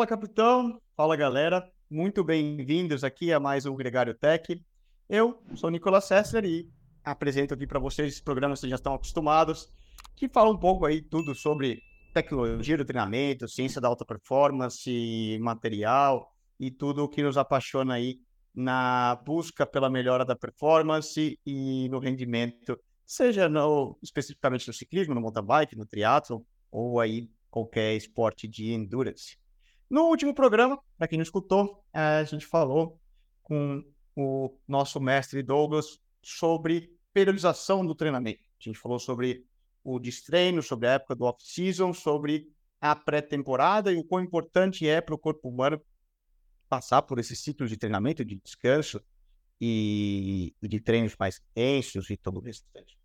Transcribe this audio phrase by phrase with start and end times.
[0.00, 0.80] Fala, capitão.
[0.96, 1.70] Fala, galera.
[1.90, 4.64] Muito bem-vindos aqui a mais um Gregário Tech.
[5.06, 6.70] Eu sou Nicolas Sessler e
[7.04, 9.68] apresento aqui para vocês esse programa que vocês já estão acostumados,
[10.16, 11.82] que fala um pouco aí tudo sobre
[12.14, 18.20] tecnologia do treinamento, ciência da alta performance, material e tudo o que nos apaixona aí
[18.54, 25.20] na busca pela melhora da performance e no rendimento, seja no, especificamente no ciclismo, no
[25.20, 29.38] mountain bike, no triatlo ou aí qualquer esporte de endurance.
[29.90, 33.00] No último programa, para quem não escutou, a gente falou
[33.42, 33.84] com
[34.16, 38.40] o nosso mestre Douglas sobre periodização do treinamento.
[38.60, 39.44] A gente falou sobre
[39.82, 42.46] o destreino, sobre a época do off-season, sobre
[42.80, 45.80] a pré-temporada e o quão importante é para o corpo humano
[46.68, 49.02] passar por esse ciclo de treinamento, de descanso
[49.60, 52.96] e, de treinos mais intensos e todo o restante.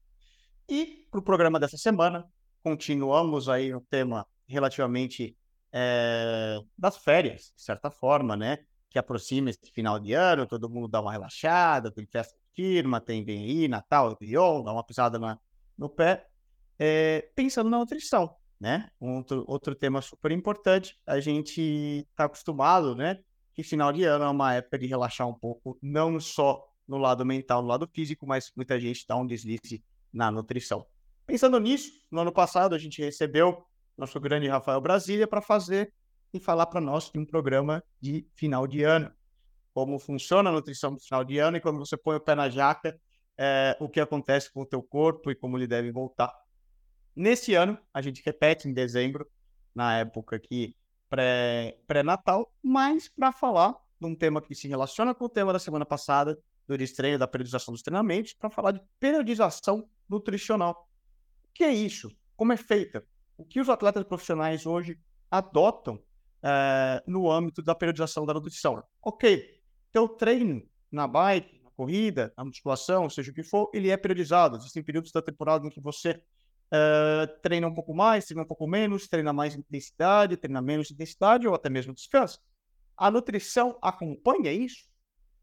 [0.70, 2.30] E para o programa dessa semana,
[2.62, 5.36] continuamos aí no tema relativamente
[5.78, 8.60] é, das férias, de certa forma, né?
[8.90, 13.02] Que aproxima esse final de ano, todo mundo dá uma relaxada, tem festa de firma,
[13.02, 15.38] tem vem aí, Natal, Réveillon, dá uma pisada na,
[15.78, 16.28] no pé,
[16.80, 18.90] é, pensando na nutrição, né?
[19.02, 23.20] Um outro, outro tema super importante, a gente está acostumado, né?
[23.54, 27.26] Que final de ano é uma época de relaxar um pouco, não só no lado
[27.26, 30.86] mental, no lado físico, mas muita gente dá um deslize na nutrição.
[31.28, 33.66] Pensando nisso, no ano passado a gente recebeu
[33.98, 35.94] nosso grande Rafael Brasília para fazer
[36.34, 39.12] e falar para nós de um programa de final de ano.
[39.74, 42.50] Como funciona a nutrição no final de ano e quando você põe o pé na
[42.50, 43.00] jaca,
[43.38, 46.34] é, o que acontece com o teu corpo e como ele deve voltar.
[47.16, 49.28] Nesse ano, a gente repete em dezembro,
[49.74, 50.76] na época aqui
[51.88, 55.86] pré-natal, mas para falar de um tema que se relaciona com o tema da semana
[55.86, 56.38] passada,
[56.68, 60.90] do estreio da periodização dos treinamentos, para falar de periodização nutricional.
[61.46, 62.12] O que é isso?
[62.36, 63.06] Como é feita?
[63.38, 66.02] O que os atletas profissionais hoje adotam
[66.44, 68.84] é, no âmbito da periodização da nutrição?
[69.02, 73.98] Ok, teu treino na bike, na corrida, na musculação, seja o que for, ele é
[73.98, 74.58] periodizado.
[74.58, 76.22] Existem períodos da temporada em que você
[76.66, 81.48] Uh, treina um pouco mais, treina um pouco menos, treina mais intensidade, treina menos intensidade
[81.48, 82.40] ou até mesmo descansa.
[82.98, 84.90] A nutrição acompanha isso,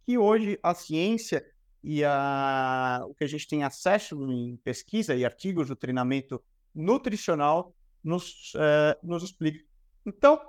[0.04, 1.46] que hoje a ciência
[1.82, 6.42] e a, o que a gente tem acesso em pesquisa e artigos do treinamento
[6.74, 7.72] nutricional
[8.02, 9.64] nos, uh, nos explica.
[10.04, 10.40] Então,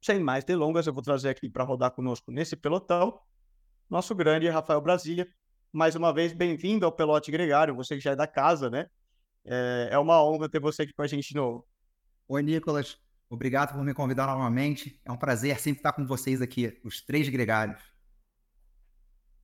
[0.00, 3.20] sem mais delongas, eu vou trazer aqui para rodar conosco nesse pelotão
[3.92, 5.28] nosso grande Rafael Brasília.
[5.70, 8.88] Mais uma vez, bem-vindo ao Pelote Gregário, você que já é da casa, né?
[9.44, 11.66] É, é uma honra ter você aqui com a gente de novo.
[12.26, 12.98] Oi, Nicolas.
[13.28, 14.98] Obrigado por me convidar novamente.
[15.04, 17.82] É um prazer sempre estar com vocês aqui, os três gregários.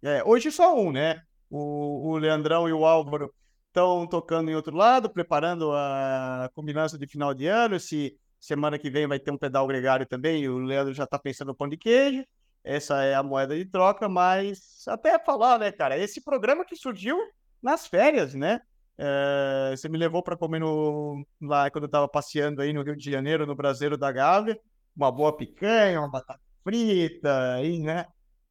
[0.02, 1.22] É, hoje só um, né?
[1.50, 3.32] O, o Leandrão e o Álvaro
[3.68, 7.78] estão tocando em outro lado, preparando a combinança de final de ano.
[7.78, 11.48] Se semana que vem vai ter um pedal gregário também, o Leandro já está pensando
[11.48, 12.24] no pão de queijo.
[12.64, 15.96] Essa é a moeda de troca, mas até falar, né, cara?
[15.96, 17.16] Esse programa que surgiu
[17.62, 18.60] nas férias, né?
[18.96, 22.96] É, você me levou para comer no, lá quando eu estava passeando aí no Rio
[22.96, 24.58] de Janeiro, no Braseiro da Gávea,
[24.96, 28.06] uma boa picanha, uma batata frita, aí, né?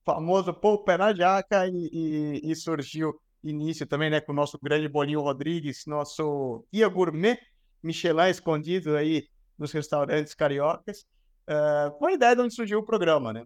[0.06, 3.14] Famoso pô, pé na jaca e, e, e, surgiu
[3.44, 7.40] início também, né, com o nosso grande Bolinho Rodrigues, nosso guia gourmet,
[7.82, 9.28] Michelin escondido aí
[9.58, 11.06] nos restaurantes cariocas.
[11.48, 13.46] Uh, com a ideia de onde surgiu o programa, né?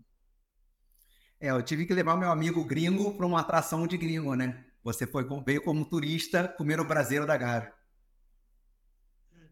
[1.39, 4.65] É, eu tive que levar meu amigo gringo para uma atração de gringo, né?
[4.83, 7.73] Você foi, veio como turista comer o braseiro da Gávea.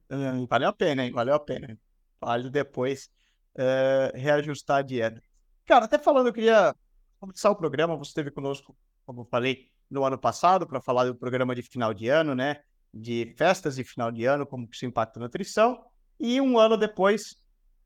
[0.09, 1.11] Hum, valeu a pena, hein?
[1.11, 1.77] Valeu a pena.
[2.19, 3.09] Vale depois
[3.55, 5.21] uh, reajustar a dieta.
[5.65, 6.75] Cara, até falando, eu queria
[7.19, 7.95] começar o programa.
[7.97, 11.93] Você esteve conosco, como eu falei, no ano passado, para falar do programa de final
[11.93, 12.61] de ano, né?
[12.93, 15.83] De festas de final de ano, como isso impacta a nutrição.
[16.19, 17.37] E um ano depois,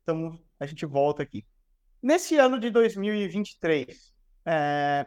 [0.01, 1.45] então, a gente volta aqui.
[2.01, 4.13] Nesse ano de 2023,
[4.45, 5.05] é,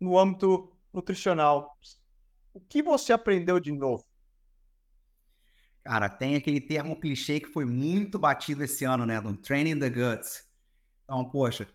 [0.00, 1.78] no âmbito nutricional.
[2.52, 4.04] O que você aprendeu de novo?
[5.84, 9.20] Cara, tem aquele termo clichê que foi muito batido esse ano, né?
[9.20, 10.48] Do training the guts.
[11.04, 11.66] Então, poxa,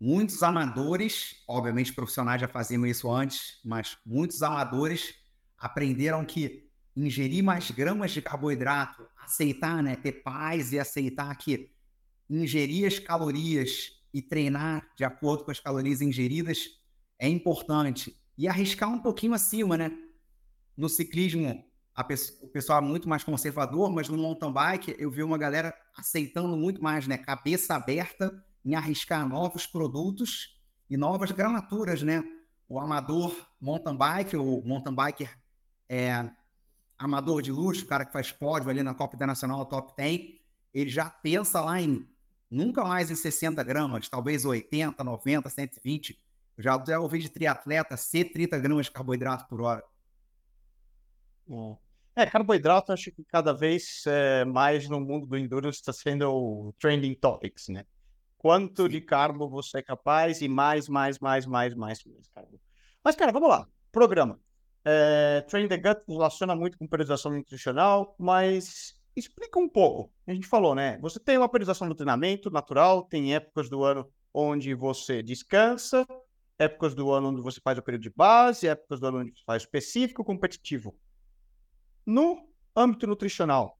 [0.00, 5.14] muitos amadores, obviamente profissionais já faziam isso antes, mas muitos amadores
[5.58, 9.96] aprenderam que ingerir mais gramas de carboidrato, aceitar, né?
[9.96, 11.70] Ter paz e aceitar que
[12.28, 16.70] ingerir as calorias e treinar de acordo com as calorias ingeridas
[17.18, 19.90] é importante e arriscar um pouquinho acima, né?
[20.76, 21.64] No ciclismo,
[22.40, 26.56] o pessoal é muito mais conservador, mas no mountain bike eu vi uma galera aceitando
[26.56, 27.18] muito mais, né?
[27.18, 30.58] Cabeça aberta em arriscar novos produtos
[30.88, 32.22] e novas gramaturas, né?
[32.68, 35.38] O amador mountain bike, o mountain biker
[35.88, 36.30] é,
[36.98, 40.38] amador de luxo, o cara que faz pódio ali na Copa Internacional Top 10,
[40.74, 42.06] ele já pensa lá em
[42.50, 46.18] nunca mais em 60 gramas, talvez 80, 90, 120.
[46.56, 49.84] Eu já, já ouvi de triatleta ser 30 gramas de carboidrato por hora.
[52.14, 56.74] É, carboidrato acho que cada vez é, mais no mundo do endurance está sendo o
[56.78, 57.86] trending topics, né?
[58.38, 58.88] Quanto Sim.
[58.88, 62.60] de carbo você é capaz e mais, mais, mais, mais, mais, mais carbo.
[63.04, 63.68] Mas, cara, vamos lá.
[63.90, 64.40] Programa.
[64.84, 70.12] É, Train the Gut relaciona muito com periodização nutricional, mas explica um pouco.
[70.26, 70.98] A gente falou, né?
[70.98, 76.06] Você tem uma periodização do treinamento natural, tem épocas do ano onde você descansa,
[76.58, 79.44] épocas do ano onde você faz o período de base, épocas do ano onde você
[79.44, 80.96] faz específico, competitivo.
[82.06, 83.78] No âmbito nutricional,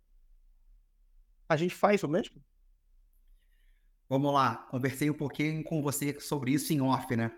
[1.49, 2.43] a gente faz o mesmo?
[4.09, 7.31] Vamos lá, conversei um pouquinho com você sobre isso em off, né?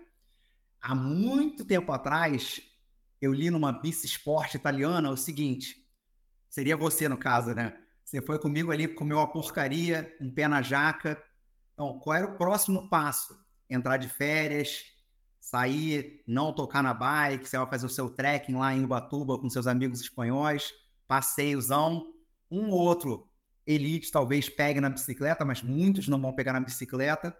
[0.81, 2.61] Há muito tempo atrás,
[3.21, 5.85] eu li numa Bici Sport italiana o seguinte:
[6.49, 7.77] seria você no caso, né?
[8.05, 11.21] Você foi comigo ali, comeu uma porcaria, um pé na jaca.
[11.73, 13.37] Então, qual era o próximo passo?
[13.69, 14.85] Entrar de férias,
[15.41, 19.49] sair, não tocar na bike, você vai fazer o seu trekking lá em Ubatuba com
[19.49, 20.73] seus amigos espanhóis,
[21.05, 22.13] passeiozão,
[22.49, 23.30] um ou outro
[23.65, 27.35] elite talvez pegue na bicicleta, mas muitos não vão pegar na bicicleta.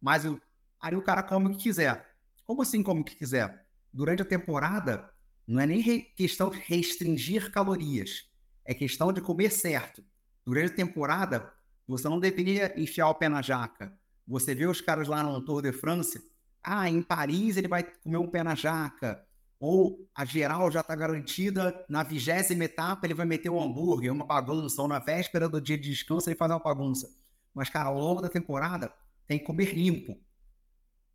[0.00, 0.40] Mas eu,
[0.80, 2.14] aí o cara come o que quiser.
[2.44, 3.66] Como assim come o que quiser?
[3.92, 5.10] Durante a temporada,
[5.46, 5.82] não é nem
[6.16, 8.30] questão de restringir calorias,
[8.64, 10.04] é questão de comer certo.
[10.44, 11.52] Durante a temporada,
[11.86, 13.92] você não deveria enfiar o pé na jaca.
[14.26, 16.22] Você vê os caras lá no Tour de France,
[16.62, 19.24] ah, em Paris ele vai comer um pé na jaca,
[19.60, 24.24] ou a geral já está garantida, na vigésima etapa ele vai meter um hambúrguer, uma
[24.24, 27.14] bagunça, ou na véspera do dia de descanso ele faz uma bagunça.
[27.54, 28.90] Mas, cara, ao longo da temporada
[29.26, 30.18] tem que comer limpo.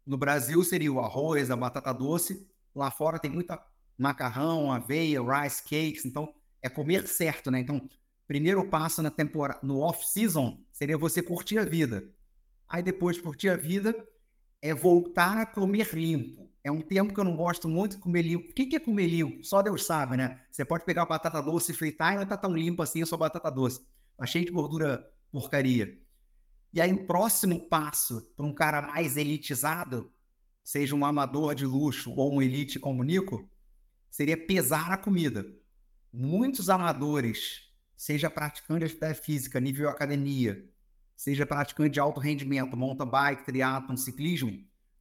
[0.06, 2.48] No Brasil seria o arroz, a batata doce.
[2.76, 3.60] Lá fora tem muita
[3.98, 6.06] macarrão, aveia, rice cakes.
[6.06, 6.32] Então,
[6.62, 7.60] é comer certo, né?
[7.60, 7.90] Então,
[8.28, 12.08] primeiro passo na temporada, no off-season, seria você curtir a vida.
[12.70, 13.96] Aí depois de curtir a vida,
[14.66, 16.50] é voltar a comer limpo.
[16.64, 18.50] É um termo que eu não gosto muito, comer limpo.
[18.50, 19.44] O que é comer limpo?
[19.44, 20.42] Só Deus sabe, né?
[20.50, 23.06] Você pode pegar a batata doce e fritar e não está tão limpa assim a
[23.06, 23.86] sua batata doce.
[24.18, 26.00] Tá cheio de gordura porcaria.
[26.74, 30.12] E aí, o próximo passo para um cara mais elitizado,
[30.64, 33.48] seja um amador de luxo ou um elite como Nico,
[34.10, 35.46] seria pesar a comida.
[36.12, 40.68] Muitos amadores, seja praticante de atividade física, nível academia,
[41.16, 44.52] seja praticante de alto rendimento, mountain bike, triatlon, ciclismo,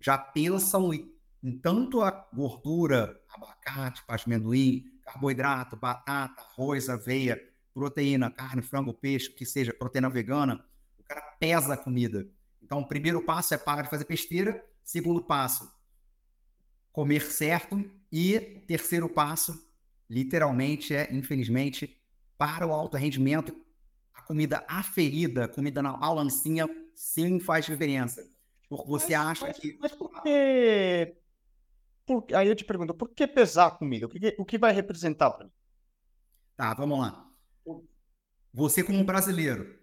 [0.01, 7.41] já pensam em tanto a gordura, abacate, pasta de amendoim, carboidrato, batata, arroz, aveia,
[7.73, 10.65] proteína, carne, frango, peixe, que seja proteína vegana,
[10.99, 12.27] o cara pesa a comida.
[12.63, 14.65] Então, o primeiro passo é parar de fazer besteira.
[14.83, 15.71] Segundo passo,
[16.93, 17.85] comer certo.
[18.11, 19.69] E terceiro passo,
[20.09, 22.01] literalmente, é, infelizmente,
[22.39, 23.55] para o alto rendimento,
[24.15, 28.27] a comida aferida, comida na balancinha, sim faz diferença.
[28.69, 29.79] Porque você mas, acha mas, que.
[29.81, 31.17] Mas por que
[32.07, 32.27] por...
[32.35, 34.07] Aí eu te pergunto, por que pesar a comida?
[34.07, 35.53] O que, o que vai representar para mim?
[36.57, 37.29] Tá, vamos lá.
[38.53, 39.79] Você como brasileiro,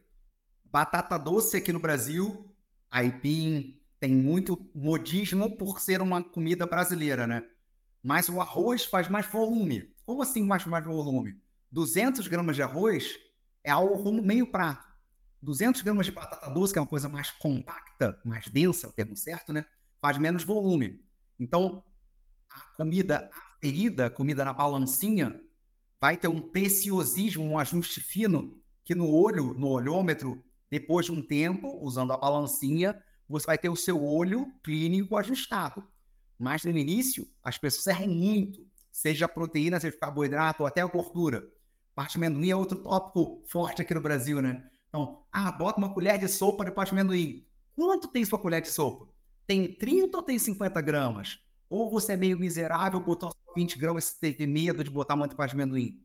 [0.64, 2.56] batata doce aqui no Brasil,
[2.90, 7.44] aipim, tem muito modismo por ser uma comida brasileira, né?
[8.02, 9.94] Mas o arroz faz mais volume.
[10.06, 11.40] Como assim mais, mais volume?
[11.72, 13.20] 200 gramas de arroz
[13.64, 14.92] é algo como meio prato.
[15.42, 19.16] 200 gramas de batata doce, que é uma coisa mais compacta, mais densa, o termo
[19.16, 19.66] certo, né?
[20.00, 21.04] Faz menos volume.
[21.40, 21.84] Então,
[22.50, 25.40] a comida aferida, comida na balancinha,
[26.00, 31.22] vai ter um preciosismo, um ajuste fino, que no olho, no olhômetro, depois de um
[31.22, 35.84] tempo, usando a balancinha, você vai ter o seu olho clínico ajustado.
[36.38, 41.48] Mas no início, as pessoas erram muito, seja proteína, seja carboidrato ou até a gordura.
[41.96, 44.64] Parte de amendoim é outro tópico forte aqui no Brasil, né?
[44.90, 47.46] Então, ah, bota uma colher de sopa de parte de amendoim.
[47.76, 49.08] Quanto tem sua colher de sopa?
[49.48, 51.40] Tem 30 ou tem 50 gramas?
[51.70, 55.54] Ou você é meio miserável, botou 20 gramas e teve medo de botar muito de
[55.54, 56.00] amendoim.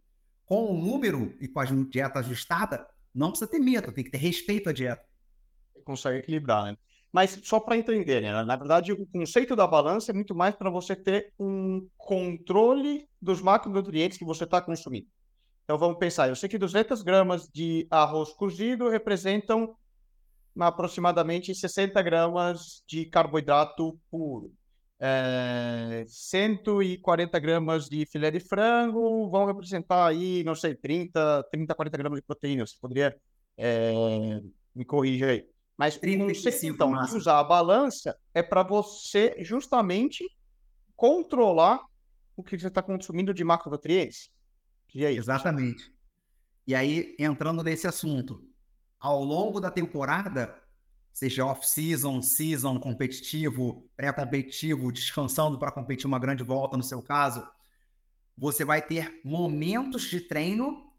[0.45, 4.19] Com o número e com a dieta ajustada, não precisa ter medo, tem que ter
[4.19, 5.05] respeito à dieta.
[5.85, 6.77] Consegue equilibrar, né?
[7.13, 8.45] Mas só para entender, né?
[8.45, 13.41] na verdade, o conceito da balança é muito mais para você ter um controle dos
[13.41, 15.07] macronutrientes que você está consumindo.
[15.67, 19.77] Então vamos pensar, eu sei que 200 gramas de arroz cozido representam
[20.59, 24.55] aproximadamente 60 gramas de carboidrato puro
[24.99, 31.99] é, 140 gramas de filé de frango vão representar aí, não sei, 30, 30 40
[31.99, 32.67] gramas de proteína.
[32.67, 33.17] Você poderia
[33.57, 34.41] é,
[34.75, 35.49] me corrigir aí.
[35.77, 37.17] Mas 35, então, massa.
[37.17, 40.25] usar a balança é para você justamente
[40.95, 41.81] controlar
[42.35, 44.31] o que você está consumindo de macronutrientes.
[44.97, 45.19] E aí?
[45.19, 45.93] Exatamente.
[46.67, 48.43] E aí, entrando nesse assunto,
[48.99, 50.59] ao longo da temporada,
[51.13, 57.47] seja off-season, season, competitivo, pré-competitivo, descansando para competir uma grande volta, no seu caso,
[58.39, 60.91] você vai ter momentos de treino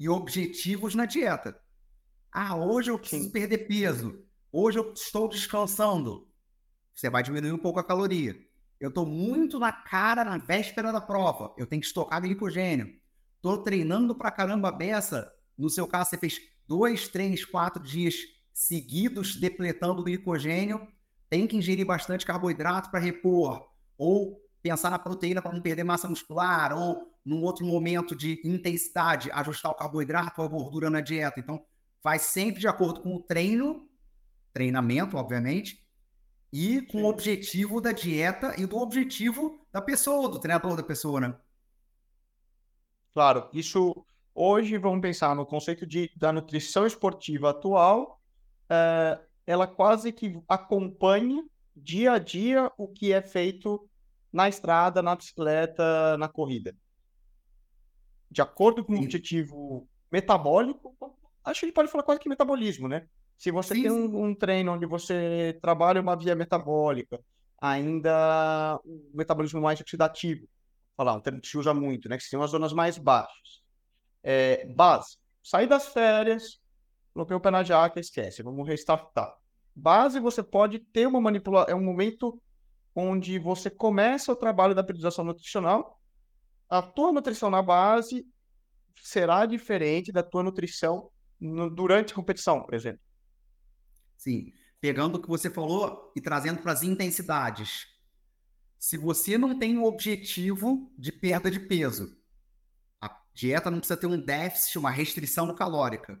[0.00, 1.56] e objetivos na dieta.
[2.32, 4.20] Ah, hoje eu preciso perder peso.
[4.50, 6.28] Hoje eu estou descansando.
[6.92, 8.36] Você vai diminuir um pouco a caloria.
[8.80, 11.54] Eu estou muito na cara na véspera da prova.
[11.56, 13.03] Eu tenho que estocar glicogênio.
[13.44, 15.30] Estou treinando pra caramba a beça.
[15.58, 18.14] No seu caso, você fez dois, três, quatro dias
[18.54, 20.88] seguidos depletando glicogênio.
[21.28, 23.68] Tem que ingerir bastante carboidrato para repor.
[23.98, 26.72] Ou pensar na proteína para não perder massa muscular.
[26.72, 31.38] Ou num outro momento de intensidade, ajustar o carboidrato ou a gordura na dieta.
[31.38, 31.62] Então,
[32.02, 33.86] faz sempre de acordo com o treino,
[34.54, 35.86] treinamento, obviamente,
[36.50, 41.20] e com o objetivo da dieta e do objetivo da pessoa, do treinador da pessoa,
[41.20, 41.36] né?
[43.14, 44.04] Claro, isso
[44.34, 48.20] hoje vamos pensar no conceito de, da nutrição esportiva atual,
[48.68, 51.44] é, ela quase que acompanha
[51.76, 53.88] dia a dia o que é feito
[54.32, 56.76] na estrada, na bicicleta, na corrida.
[58.28, 60.92] De acordo com o objetivo metabólico,
[61.44, 63.06] acho que a gente pode falar quase que metabolismo, né?
[63.38, 67.20] Se você sim, tem um, um, treino onde você trabalha uma via metabólica,
[67.60, 70.48] ainda um metabolismo mais oxidativo,
[70.96, 72.16] falar, um termo que se usa muito, né?
[72.16, 73.62] Que são as zonas mais baixas.
[74.22, 76.60] É, base, sair das férias,
[77.12, 79.36] coloquei o pé na jaca, esquece, vamos restartar.
[79.74, 82.40] Base, você pode ter uma manipulação, é um momento
[82.94, 86.00] onde você começa o trabalho da periodização nutricional,
[86.68, 88.26] a tua nutrição na base
[89.02, 91.10] será diferente da tua nutrição
[91.40, 93.00] no, durante a competição, por exemplo.
[94.16, 94.52] Sim.
[94.80, 97.86] Pegando o que você falou e trazendo para as intensidades.
[98.86, 102.14] Se você não tem um objetivo de perda de peso,
[103.00, 106.20] a dieta não precisa ter um déficit, uma restrição calórica,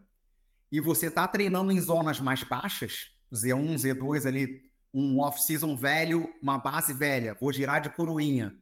[0.72, 4.62] e você está treinando em zonas mais baixas, Z1, Z2 ali,
[4.94, 8.56] um off-season velho, uma base velha, vou girar de coroinha,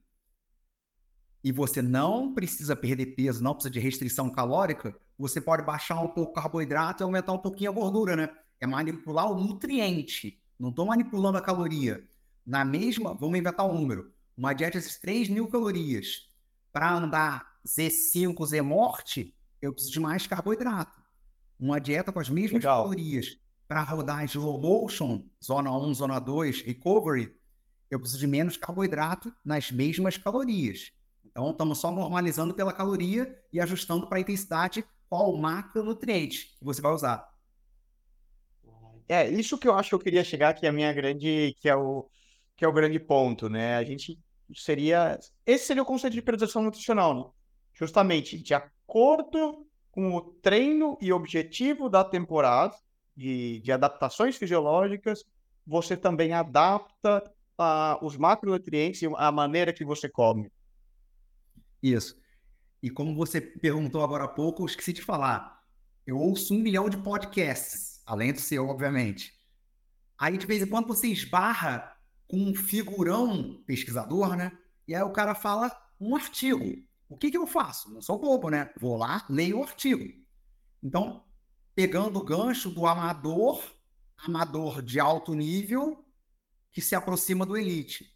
[1.45, 6.09] e você não precisa perder peso, não precisa de restrição calórica, você pode baixar um
[6.09, 8.29] pouco o carboidrato e aumentar um pouquinho a gordura, né?
[8.61, 10.43] É manipular o nutriente.
[10.59, 12.05] Não estou manipulando a caloria.
[12.45, 14.13] Na mesma, vamos inventar um número.
[14.37, 16.29] Uma dieta de 3 mil calorias.
[16.73, 21.01] Para andar Z5, Z morte, eu preciso de mais carboidrato.
[21.59, 22.83] Uma dieta com as mesmas Legal.
[22.83, 23.39] calorias.
[23.69, 27.35] Para rodar slow motion, zona 1, zona 2, recovery,
[27.91, 30.93] eu preciso de menos carboidrato nas mesmas calorias.
[31.25, 36.83] Então, estamos só normalizando pela caloria e ajustando para a intensidade qual macronutriente que você
[36.83, 37.31] vai usar.
[39.09, 41.69] É, isso que eu acho que eu queria chegar, que é a minha grande, que
[41.69, 42.09] é o,
[42.57, 43.77] que é o grande ponto, né?
[43.77, 44.19] A gente
[44.55, 47.25] seria, esse seria o conceito de periodização nutricional, né?
[47.75, 52.75] Justamente de acordo com o treino e objetivo da temporada,
[53.17, 55.25] de, de adaptações fisiológicas,
[55.67, 57.23] você também adapta
[57.59, 60.51] uh, os macronutrientes e a maneira que você come.
[61.83, 62.17] Isso.
[62.83, 65.61] E como você perguntou agora há pouco, eu esqueci de falar.
[66.07, 69.33] Eu ouço um milhão de podcasts, além do seu, obviamente.
[70.19, 71.92] Aí, de vez em quando, você esbarra
[72.33, 74.57] um figurão pesquisador, né?
[74.89, 75.71] E aí o cara fala
[76.01, 76.65] um artigo.
[77.09, 77.93] O que, que eu faço?
[77.93, 78.73] Não sou bobo, né?
[78.81, 80.03] Vou lá, leio o artigo.
[80.83, 81.25] Então,
[81.75, 83.63] pegando o gancho do amador,
[84.17, 86.05] amador de alto nível,
[86.73, 88.11] que se aproxima do elite.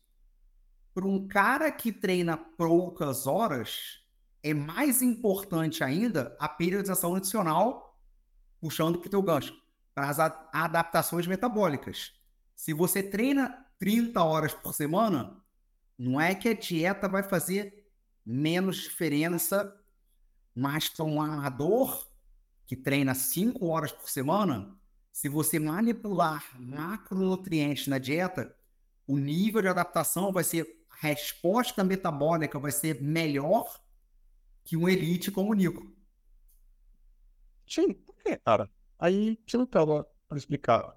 [0.95, 4.01] Para um cara que treina poucas horas,
[4.43, 8.01] é mais importante ainda a periodização nutricional,
[8.59, 9.55] puxando para o teu gancho,
[9.95, 12.15] para as adaptações metabólicas.
[12.55, 15.37] Se você treina 30 horas por semana,
[15.99, 17.87] não é que a dieta vai fazer
[18.25, 19.75] menos diferença,
[20.55, 22.07] mas para um amador
[22.67, 24.77] que treina 5 horas por semana,
[25.13, 28.55] se você manipular macronutrientes na dieta,
[29.07, 33.81] o nível de adaptação vai ser, a resposta metabólica vai ser melhor
[34.65, 35.95] que um elite como o Nico.
[37.67, 38.69] Sim, por quê, cara?
[38.99, 40.97] Aí você não para explicar.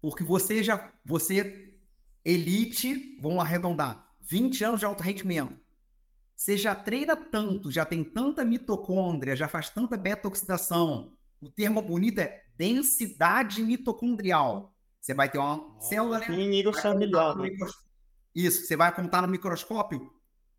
[0.00, 1.74] Porque você já, você,
[2.24, 5.58] elite, vamos arredondar, 20 anos de alto rendimento.
[6.36, 11.12] Você já treina tanto, já tem tanta mitocôndria, já faz tanta beta-oxidação.
[11.40, 14.74] O termo bonito é densidade mitocondrial.
[15.00, 16.18] Você vai ter uma oh, célula.
[16.18, 16.26] Né?
[18.34, 20.12] Isso, você vai contar no microscópio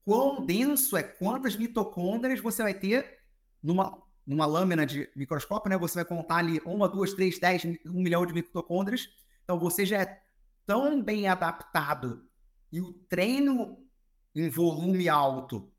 [0.04, 3.20] quão denso é, quantas mitocôndrias você vai ter
[3.62, 5.78] numa, numa lâmina de microscópio, né?
[5.78, 9.08] Você vai contar ali uma, duas, três, dez, um milhão de mitocôndrias.
[9.50, 10.22] Então você já é
[10.64, 12.24] tão bem adaptado
[12.72, 13.80] e o treino
[14.36, 15.72] em volume alto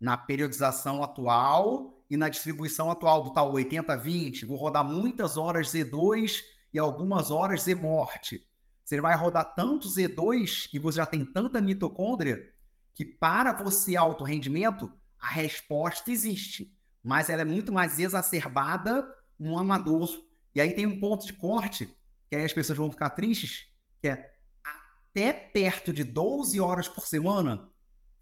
[0.00, 6.40] na periodização atual e na distribuição atual do tal 80-20, vou rodar muitas horas Z2
[6.74, 8.44] e algumas horas Z morte.
[8.82, 12.52] Você vai rodar tanto Z2 e você já tem tanta mitocôndria
[12.92, 19.56] que para você alto rendimento, a resposta existe, mas ela é muito mais exacerbada no
[19.56, 20.10] amador.
[20.52, 21.88] E aí tem um ponto de corte,
[22.32, 23.70] que aí as pessoas vão ficar tristes,
[24.00, 24.34] que é
[24.64, 27.70] até perto de 12 horas por semana,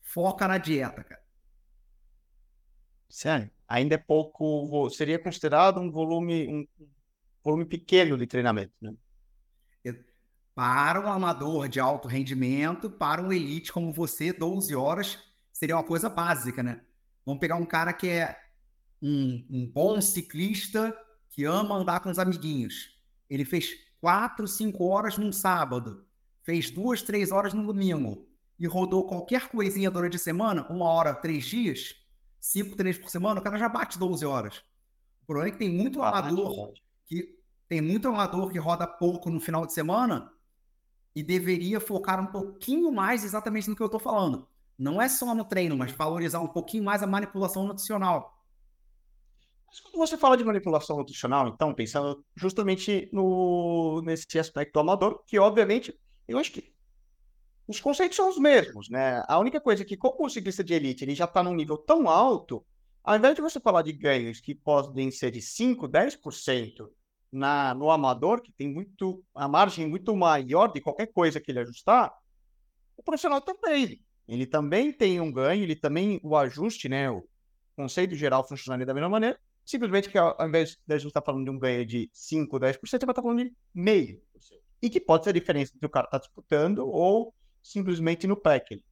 [0.03, 1.23] foca na dieta, cara.
[3.09, 3.49] Sério?
[3.69, 6.67] Ainda é pouco, seria considerado um volume, um
[7.41, 8.93] volume pequeno de treinamento, né?
[10.57, 15.21] Para um amador de alto rendimento, para um elite como você, 12 horas
[15.53, 16.81] seria uma coisa básica, né?
[17.25, 18.37] Vamos pegar um cara que é
[19.01, 20.93] um, um bom ciclista
[21.29, 22.99] que ama andar com os amiguinhos.
[23.31, 26.05] Ele fez 4, 5 horas num sábado,
[26.43, 28.27] fez 2, 3 horas no domingo
[28.59, 31.95] e rodou qualquer coisinha durante a semana, uma hora, três dias,
[32.39, 34.59] cinco treinos por semana, o cara já bate 12 horas.
[35.23, 36.73] O problema é que tem muito amador
[37.07, 40.31] que tem muito amador que roda pouco no final de semana
[41.15, 44.47] e deveria focar um pouquinho mais exatamente no que eu estou falando.
[44.79, 48.40] Não é só no treino, mas valorizar um pouquinho mais a manipulação nutricional.
[49.71, 55.39] Mas quando você fala de manipulação nutricional, então, pensando justamente no, nesse aspecto amador, que
[55.39, 55.97] obviamente,
[56.27, 56.75] eu acho que
[57.69, 59.23] os conceitos são os mesmos, né?
[59.29, 61.79] A única coisa é que, como o ciclista de elite ele já está num nível
[61.79, 62.67] tão alto,
[63.05, 66.91] ao invés de você falar de ganhos que podem ser de 5%, 10%,
[67.33, 71.61] na, no amador, que tem muito a margem muito maior de qualquer coisa que ele
[71.61, 72.13] ajustar,
[72.97, 74.03] o profissional também.
[74.27, 77.25] Ele também tem um ganho, ele também, o ajuste, né, o
[77.77, 79.39] conceito geral funcionaria da mesma maneira,
[79.71, 82.79] simplesmente que ao invés de a gente estar falando de um ganho de 5, 10%,
[82.83, 84.21] você vai estar falando de meio.
[84.83, 88.37] E que pode ser a diferença entre o cara estar tá disputando ou simplesmente no
[88.37, 88.83] pack.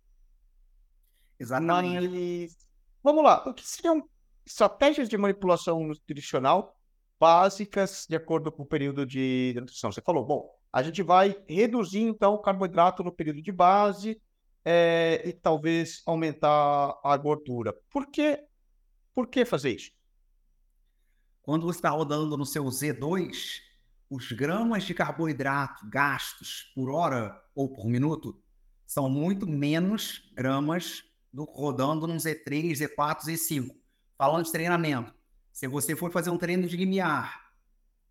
[1.39, 2.09] Exatamente.
[2.09, 2.57] Mas,
[3.03, 4.09] vamos lá, o que seriam
[4.45, 6.75] estratégias de manipulação nutricional
[7.19, 9.91] básicas de acordo com o período de nutrição.
[9.91, 14.21] Você falou, bom, a gente vai reduzir então o carboidrato no período de base
[14.65, 17.75] é, e talvez aumentar a gordura.
[17.91, 18.39] Por que,
[19.15, 19.98] por que fazer isso?
[21.49, 23.63] Quando você está rodando no seu Z2,
[24.11, 28.39] os gramas de carboidrato gastos por hora ou por minuto
[28.87, 33.75] são muito menos gramas do rodando no Z3, Z4, Z5.
[34.19, 35.15] Falando de treinamento,
[35.51, 37.51] se você for fazer um treino de limiar,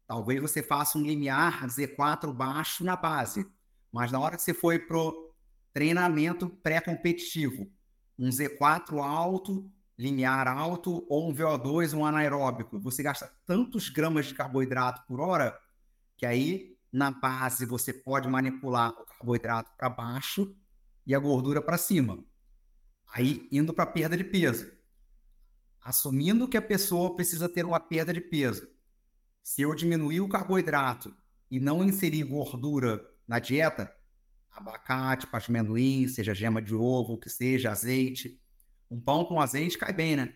[0.07, 3.47] talvez você faça um limiar Z4 baixo na base,
[3.91, 5.31] mas na hora que você for pro
[5.71, 7.69] treinamento pré-competitivo,
[8.17, 14.35] um Z4 alto, limiar alto ou um VO2, um anaeróbico, você gasta tantos gramas de
[14.35, 15.59] carboidrato por hora
[16.15, 20.55] que aí na base você pode manipular o carboidrato para baixo
[21.05, 22.23] e a gordura para cima.
[23.13, 24.77] Aí indo para perda de peso
[25.87, 28.67] assumindo que a pessoa precisa ter uma perda de peso,
[29.41, 31.15] se eu diminuir o carboidrato
[31.49, 33.89] e não inserir gordura na dieta,
[34.51, 38.37] abacate, pasta de amendoim, seja gema de ovo, o que seja, azeite,
[38.89, 40.33] um pão com azeite cai bem, né?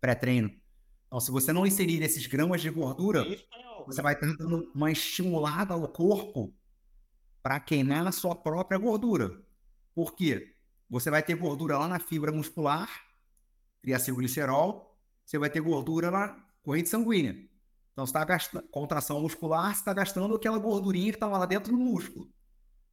[0.00, 0.50] Pré-treino.
[1.06, 4.90] Então, se você não inserir esses gramas de gordura, é você vai estar dando uma
[4.90, 6.54] estimulada ao corpo
[7.42, 9.42] para queimar a sua própria gordura.
[9.94, 10.54] Por quê?
[10.88, 12.88] Você vai ter gordura lá na fibra muscular
[13.82, 17.32] triacilglicerol, você vai ter gordura na corrente sanguínea.
[17.92, 21.70] Então, você está gastando contração muscular, você está gastando aquela gordurinha que estava lá dentro
[21.70, 22.28] do músculo.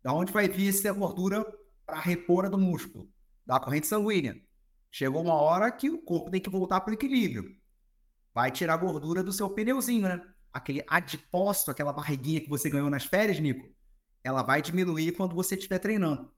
[0.03, 1.45] Da onde vai vir essa gordura
[1.85, 3.09] para repor do músculo?
[3.45, 4.39] Da corrente sanguínea.
[4.91, 7.55] Chegou uma hora que o corpo tem que voltar para o equilíbrio.
[8.33, 10.21] Vai tirar a gordura do seu pneuzinho, né?
[10.51, 13.73] Aquele adipócito, aquela barriguinha que você ganhou nas férias, Nico,
[14.21, 16.29] ela vai diminuir quando você estiver treinando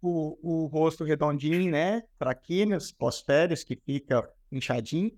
[0.00, 2.02] o, o rosto redondinho, né?
[2.18, 5.12] Traquinas, pós-férias, que fica inchadinho.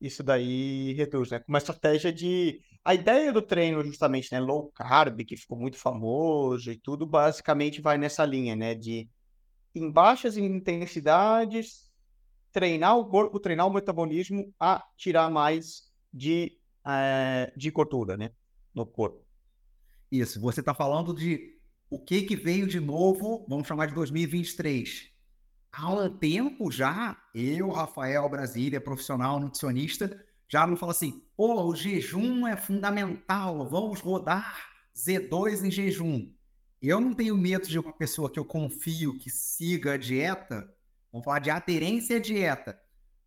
[0.00, 1.42] Isso daí reduz, né?
[1.48, 2.60] Uma estratégia de.
[2.84, 4.38] A ideia do treino, justamente, né?
[4.40, 8.74] Low carb, que ficou muito famoso e tudo, basicamente vai nessa linha, né?
[8.74, 9.08] De
[9.74, 11.87] em baixas intensidades,
[12.52, 15.82] treinar o corpo, treinar o metabolismo a tirar mais
[16.12, 18.30] de, é, de gordura, né?
[18.74, 19.24] No corpo.
[20.10, 21.58] Isso, você está falando de
[21.90, 25.10] o que, que veio de novo, vamos chamar de 2023.
[25.72, 31.76] Há um tempo já, eu, Rafael Brasília, profissional nutricionista, já não falo assim, pô, o
[31.76, 36.32] jejum é fundamental, vamos rodar Z2 em jejum.
[36.80, 40.72] Eu não tenho medo de uma pessoa que eu confio que siga a dieta,
[41.12, 42.80] vamos falar de aderência à dieta.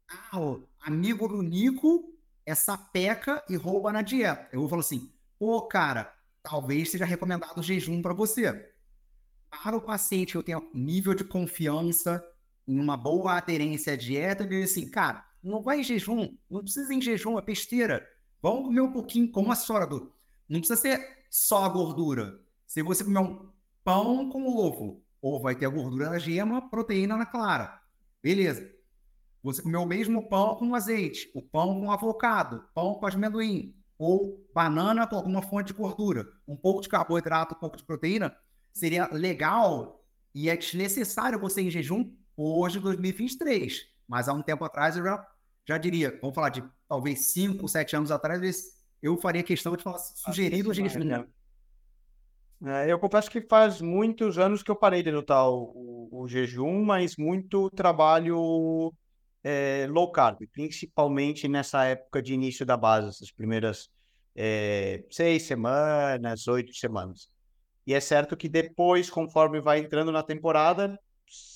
[0.10, 2.14] Ah, o amigo do Nico
[2.46, 4.50] é sapeca e rouba na dieta.
[4.52, 6.14] Eu vou falar assim, pô, cara,
[6.44, 8.74] talvez seja recomendado jejum para você.
[9.50, 12.24] Para o paciente eu tenho nível de confiança
[12.68, 16.62] em uma boa aderência à dieta, eu digo assim, cara, não vai em jejum, não
[16.62, 18.08] precisa em jejum, é besteira.
[18.42, 20.14] Vamos comer um pouquinho, como a senhora do.
[20.48, 22.40] não precisa ser só a gordura.
[22.66, 23.50] Se você comer um
[23.84, 27.80] pão com ovo, ou vai ter a gordura da gema, proteína na clara.
[28.22, 28.70] Beleza.
[29.44, 34.44] Você comeu o mesmo pão com azeite, o pão com avocado, pão com amendoim, ou
[34.54, 38.36] banana com alguma fonte de gordura, um pouco de carboidrato, um pouco de proteína,
[38.74, 40.04] seria legal
[40.34, 43.88] e é desnecessário você em jejum hoje, 2023.
[44.08, 45.28] Mas há um tempo atrás eu já,
[45.68, 50.00] já diria, vamos falar de talvez 5, 7 anos atrás, eu faria questão de falar,
[50.00, 51.26] sugerir o jejum.
[52.62, 52.88] Né?
[52.88, 56.28] É, eu confesso que faz muitos anos que eu parei de adotar o, o, o
[56.28, 58.94] jejum, mas muito trabalho
[59.44, 63.90] é, low carb, principalmente nessa época de início da base, essas primeiras
[64.36, 67.30] é, seis semanas, oito semanas.
[67.86, 71.00] E é certo que depois, conforme vai entrando na temporada,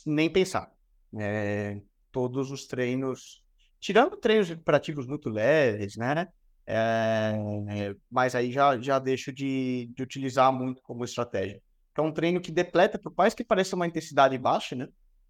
[0.05, 0.71] nem pensar.
[1.17, 1.79] É,
[2.11, 3.43] todos os treinos,
[3.79, 6.27] tirando treinos recuperativos muito leves, né?
[6.67, 11.62] É, mas aí já, já deixo de, de utilizar muito como estratégia.
[11.95, 14.88] É um treino que depleta, por mais que pareça uma intensidade baixa, né?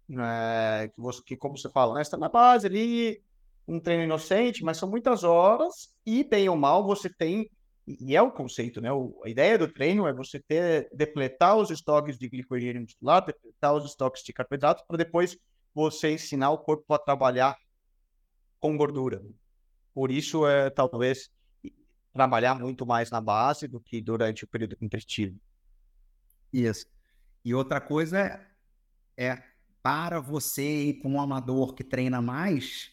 [0.08, 2.02] É, que, você, que, como você fala, né?
[2.02, 3.22] está na base ali,
[3.66, 7.50] um treino inocente, mas são muitas horas e, bem ou mal, você tem,
[7.86, 8.92] e é o conceito, né?
[8.92, 13.74] O, a ideia do treino é você ter, depletar os estoques de glicogênio muscular, depletar
[13.74, 15.36] os estoques de carboidrato, para depois
[15.74, 17.56] você ensinar o corpo a trabalhar
[18.58, 19.22] com gordura.
[19.96, 21.30] Por isso, é talvez
[22.12, 25.40] trabalhar muito mais na base do que durante o período competitivo.
[26.52, 26.84] Isso.
[27.42, 28.46] E outra coisa é,
[29.16, 29.42] é
[29.82, 32.90] para você com um amador que treina mais,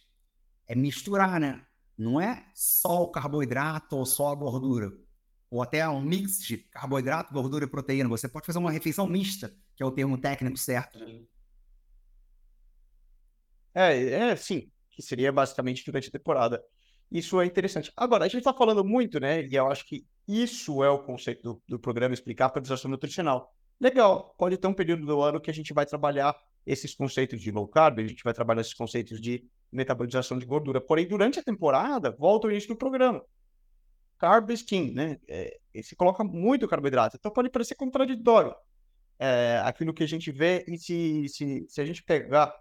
[0.65, 1.65] é misturar, né?
[1.97, 4.89] Não é só o carboidrato ou só a gordura.
[5.49, 8.07] Ou até um mix de carboidrato, gordura e proteína.
[8.07, 10.99] Você pode fazer uma refeição mista, que é o termo técnico certo.
[13.73, 16.63] É, é sim que seria basicamente durante a temporada.
[17.13, 17.93] Isso é interessante.
[17.95, 19.45] Agora, a gente está falando muito, né?
[19.45, 23.53] E eu acho que isso é o conceito do, do programa explicar a priorização nutricional.
[23.79, 27.51] Legal, pode ter um período do ano que a gente vai trabalhar esses conceitos de
[27.51, 30.81] low carb, a gente vai trabalhar esses conceitos de metabolização de gordura.
[30.81, 33.23] Porém, durante a temporada, volta o início do programa.
[34.17, 35.19] Carb is king, né?
[35.27, 37.17] É, se coloca muito carboidrato.
[37.19, 38.55] Então pode parecer contraditório
[39.19, 40.65] é, aquilo que a gente vê.
[40.67, 42.51] E se, se, se a gente pegar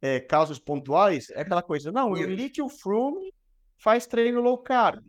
[0.00, 3.32] é, casos pontuais, é aquela coisa, não, o li que o Froome
[3.78, 5.04] faz treino low carb.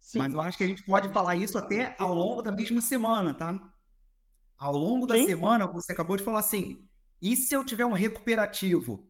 [0.00, 0.18] Sim.
[0.18, 3.34] Mas eu acho que a gente pode falar isso até ao longo da mesma semana,
[3.34, 3.58] tá?
[4.58, 5.26] Ao longo da Sim.
[5.26, 6.84] semana, você acabou de falar assim,
[7.20, 9.08] e se eu tiver um recuperativo?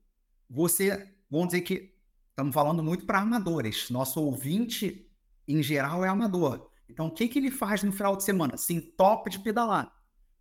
[0.49, 1.95] Você, vamos dizer que
[2.29, 3.89] estamos falando muito para armadores.
[3.91, 5.09] Nosso ouvinte,
[5.47, 6.69] em geral, é amador.
[6.89, 8.57] Então, o que, que ele faz no final de semana?
[8.57, 9.93] Sim, top de pedalar.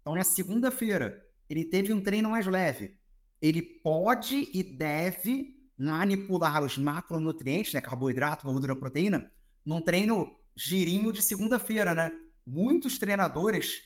[0.01, 2.98] Então, na segunda-feira, ele teve um treino mais leve
[3.41, 9.31] ele pode e deve manipular os macronutrientes, né, carboidrato, gordura, proteína,
[9.65, 12.11] num treino girinho de segunda-feira, né?
[12.45, 13.81] Muitos treinadores,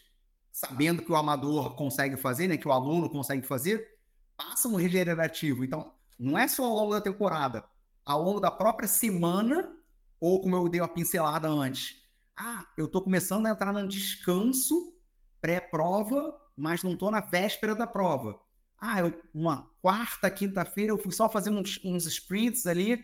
[0.51, 3.87] sabendo que o amador consegue fazer, né, que o aluno consegue fazer,
[4.35, 5.63] passam no regenerativo.
[5.63, 7.63] Então, não é só ao longo da temporada,
[8.03, 9.71] ao longo da própria semana,
[10.19, 12.01] ou como eu dei uma pincelada antes.
[12.35, 14.95] Ah, eu estou começando a entrar no descanso
[15.39, 18.39] pré-prova, mas não estou na véspera da prova.
[18.86, 23.02] Ah, eu, uma quarta, quinta-feira eu fui só fazer uns, uns sprints ali.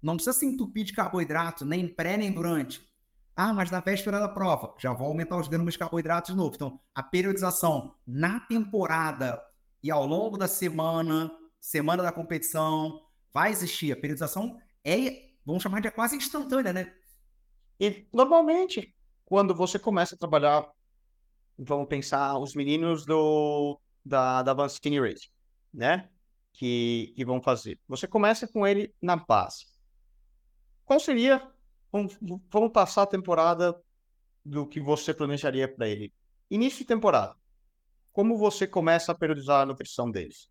[0.00, 2.82] Não precisa se entupir de carboidrato, nem pré nem durante.
[3.36, 6.54] Ah, mas na véspera da prova, já vou aumentar os gramas de carboidrato de novo.
[6.54, 9.38] Então, a periodização na temporada
[9.82, 12.98] e ao longo da semana, semana da competição,
[13.30, 13.92] vai existir.
[13.92, 16.94] A periodização é, vamos chamar de quase instantânea, né?
[17.78, 20.66] E normalmente, quando você começa a trabalhar,
[21.58, 25.28] vamos pensar os meninos do da, da Vancini Racing,
[25.72, 26.08] né?
[26.52, 27.78] Que, que vão fazer.
[27.86, 29.66] Você começa com ele na base.
[30.84, 31.46] Qual seria,
[31.92, 32.18] vamos,
[32.50, 33.78] vamos passar a temporada
[34.44, 36.12] do que você planejaria para ele.
[36.50, 37.36] Início de temporada.
[38.10, 40.50] Como você começa a periodizar a nutrição deles?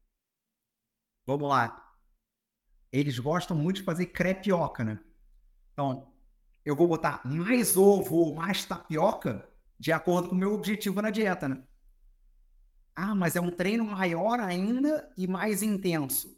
[1.25, 1.83] Vamos lá.
[2.91, 4.99] Eles gostam muito de fazer crepioca, né?
[5.73, 6.13] Então,
[6.63, 11.49] eu vou botar mais ovo mais tapioca de acordo com o meu objetivo na dieta,
[11.49, 11.66] né?
[12.99, 16.35] Ah, mas é um treino maior ainda e mais intenso.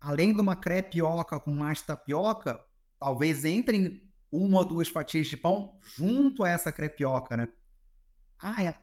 [0.00, 2.60] Além de uma crepioca com mais tapioca,
[2.98, 7.48] talvez entrem uma ou duas fatias de pão junto a essa crepioca, né?
[8.40, 8.74] Ah, é.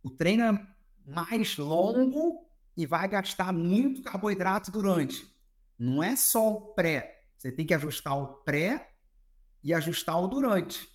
[0.00, 0.66] o treino é
[1.04, 5.26] mais longo e vai gastar muito carboidrato durante.
[5.76, 7.24] Não é só o pré.
[7.36, 8.92] Você tem que ajustar o pré
[9.64, 10.88] e ajustar o durante.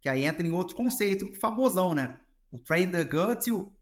[0.00, 2.20] Que aí entra em outro conceito famosão, né?
[2.52, 3.72] O train the gut e o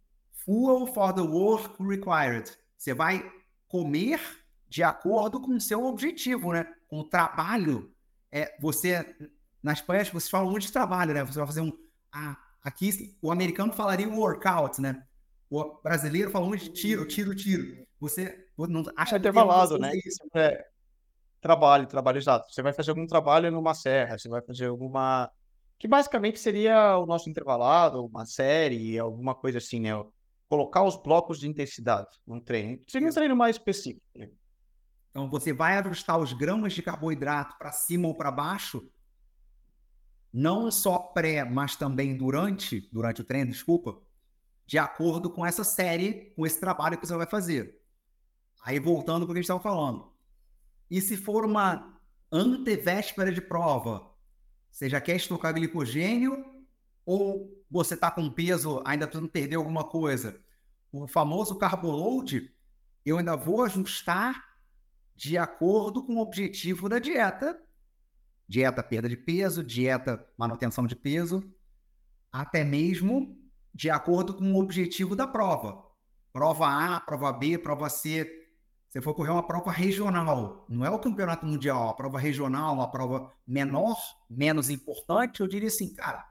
[0.46, 2.50] fuel for the work required.
[2.78, 3.30] Você vai
[3.68, 4.20] comer
[4.68, 6.66] de acordo com o seu objetivo, né?
[6.88, 7.92] Com o trabalho.
[8.30, 9.04] É, você,
[9.62, 11.24] na Espanha, você fala muito de trabalho, né?
[11.24, 11.72] Você vai fazer um
[12.12, 15.02] ah, aqui o americano falaria workout, né?
[15.50, 17.86] O brasileiro fala muito de tiro, tiro, tiro.
[18.00, 19.92] Você não acha é intervalado, né?
[20.04, 20.18] Isso.
[20.34, 20.64] É,
[21.40, 22.52] trabalho, trabalho exato.
[22.52, 25.30] Você vai fazer algum trabalho numa serra, você vai fazer alguma.
[25.78, 29.90] Que basicamente seria o nosso intervalado, uma série, alguma coisa assim, né?
[30.48, 32.80] Colocar os blocos de intensidade num treino.
[32.88, 34.06] Seria um treino mais específico.
[34.14, 34.30] Né?
[35.10, 38.88] Então, você vai ajustar os gramas de carboidrato para cima ou para baixo,
[40.32, 43.98] não só pré, mas também durante, durante o treino, desculpa,
[44.66, 47.80] de acordo com essa série, com esse trabalho que você vai fazer.
[48.62, 50.12] Aí, voltando para o que a gente estava falando.
[50.90, 51.98] E se for uma
[52.30, 54.10] antevéspera de prova,
[54.70, 56.44] você já quer estocar glicogênio
[57.06, 60.40] ou você está com peso, ainda precisando perder alguma coisa?
[60.92, 62.50] O famoso carboload,
[63.04, 64.44] eu ainda vou ajustar
[65.14, 67.60] de acordo com o objetivo da dieta.
[68.48, 71.42] Dieta perda de peso, dieta manutenção de peso,
[72.30, 73.36] até mesmo
[73.74, 75.84] de acordo com o objetivo da prova.
[76.32, 78.46] Prova A, prova B, prova C,
[78.88, 82.90] você for correr uma prova regional, não é o campeonato mundial, a prova regional, uma
[82.90, 83.96] prova menor,
[84.30, 86.26] menos importante, eu diria assim, cara,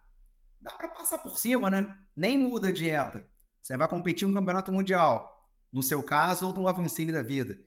[0.65, 1.97] dá para passar por cima, né?
[2.15, 3.25] Nem muda a dieta.
[3.61, 7.57] Você vai competir no campeonato mundial, no seu caso, ou no Avancini da vida.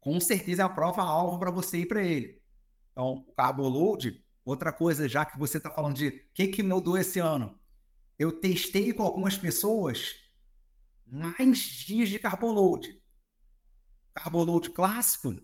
[0.00, 2.42] Com certeza é a prova alvo para você ir para ele.
[2.92, 6.62] Então, o carbo load, outra coisa, já que você está falando de o que, que
[6.62, 7.58] mudou esse ano,
[8.18, 10.14] eu testei com algumas pessoas
[11.06, 13.00] mais dias de carbo load
[14.18, 15.40] carboload clássico,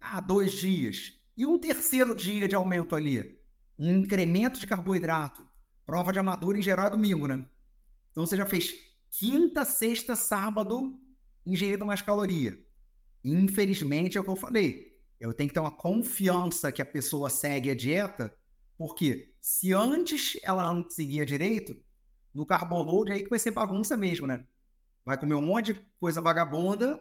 [0.00, 1.12] há dois dias.
[1.36, 3.38] E um terceiro dia de aumento ali,
[3.78, 5.46] um incremento de carboidrato.
[5.86, 7.44] Prova de amador em geral é domingo, né?
[8.10, 8.74] Então você já fez
[9.10, 10.98] quinta, sexta, sábado,
[11.44, 12.58] ingerindo mais caloria.
[13.24, 14.98] Infelizmente é o que eu falei.
[15.20, 18.34] Eu tenho que ter uma confiança que a pessoa segue a dieta,
[18.76, 21.76] porque se antes ela não seguia direito,
[22.34, 24.44] no carboload é aí que vai ser bagunça mesmo, né?
[25.04, 27.00] Vai comer um monte de coisa vagabunda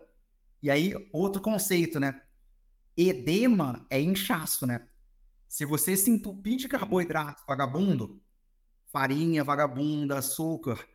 [0.62, 2.22] e aí, outro conceito, né?
[2.96, 4.88] Edema é inchaço, né?
[5.48, 8.22] Se você se entupir de carboidrato vagabundo,
[8.92, 10.86] farinha vagabunda, açúcar,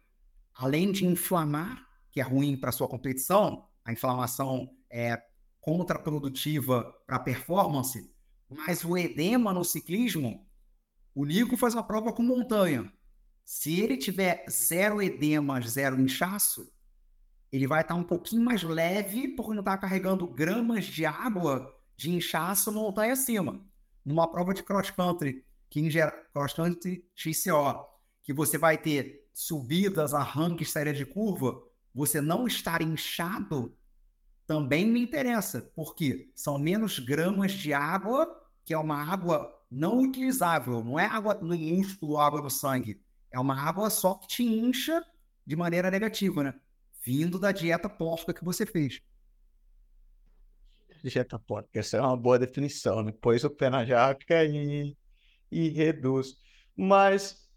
[0.55, 5.23] além de inflamar, que é ruim para sua competição, a inflamação é
[5.61, 8.13] contraprodutiva para a performance,
[8.49, 10.47] mas o edema no ciclismo,
[11.15, 12.93] o Nico faz uma prova com montanha.
[13.45, 16.71] Se ele tiver zero edema, zero inchaço,
[17.51, 22.11] ele vai estar um pouquinho mais leve, porque não está carregando gramas de água de
[22.11, 23.65] inchaço montanha acima.
[24.05, 25.91] Numa prova de cross country, que em
[26.55, 27.87] country XCO,
[28.23, 31.61] que você vai ter subidas, arranques, série de curva,
[31.95, 33.77] você não estar inchado
[34.47, 38.27] também me interessa, porque são menos gramas de água,
[38.65, 43.41] que é uma água não utilizável, não é água no músculo, água no sangue, é
[43.41, 45.05] uma água só que te incha
[45.45, 46.55] de maneira negativa, né?
[47.07, 49.01] vindo da dieta porca que você fez.
[51.05, 53.13] Dieta porca, essa é uma boa definição, né?
[53.13, 54.97] Põe o pé na jaca e,
[55.51, 56.37] e reduz.
[56.77, 57.49] Mas,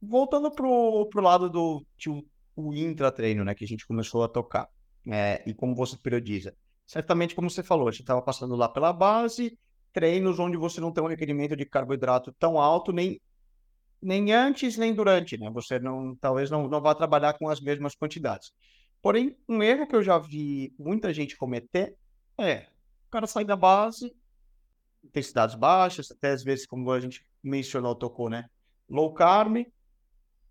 [0.00, 2.24] voltando pro, pro lado do tio,
[2.56, 4.68] o intratreino, né, que a gente começou a tocar,
[5.06, 6.54] é, e como você periodiza.
[6.86, 9.58] Certamente, como você falou, a gente estava passando lá pela base,
[9.92, 13.20] treinos onde você não tem um requerimento de carboidrato tão alto, nem
[14.02, 15.50] nem antes nem durante, né?
[15.50, 18.52] Você não, talvez não, não vá trabalhar com as mesmas quantidades.
[19.00, 21.96] Porém, um erro que eu já vi muita gente cometer
[22.38, 22.66] é
[23.06, 24.14] o cara sai da base,
[25.04, 28.46] intensidades baixas, até às vezes, como a gente mencionou, tocou, né?
[28.88, 29.66] Low carb,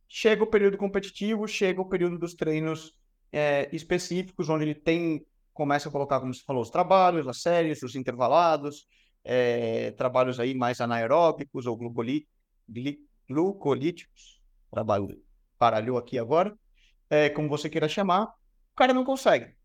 [0.07, 2.93] chega o período competitivo, chega o período dos treinos
[3.31, 7.81] é, específicos, onde ele tem, começa a colocar, como você falou, os trabalhos, as séries,
[7.83, 8.87] os intervalados,
[9.23, 12.31] é, trabalhos aí mais anaeróbicos ou glucolíticos
[13.27, 15.21] glucolíticos, trabalho
[15.57, 16.57] paralhou aqui agora,
[17.09, 19.55] é, como você queira chamar, o cara não consegue.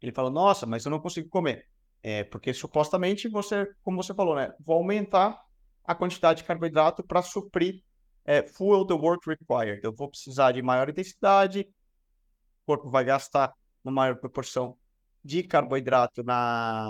[0.00, 1.66] Ele fala, nossa, mas eu não consigo comer.
[2.02, 5.42] É, porque supostamente você, como você falou, né, vou aumentar
[5.84, 7.82] a quantidade de carboidrato para suprir
[8.24, 9.80] é, fuel the work required.
[9.82, 11.68] Eu vou precisar de maior intensidade,
[12.62, 13.52] o corpo vai gastar
[13.84, 14.76] uma maior proporção
[15.24, 16.88] de carboidrato na,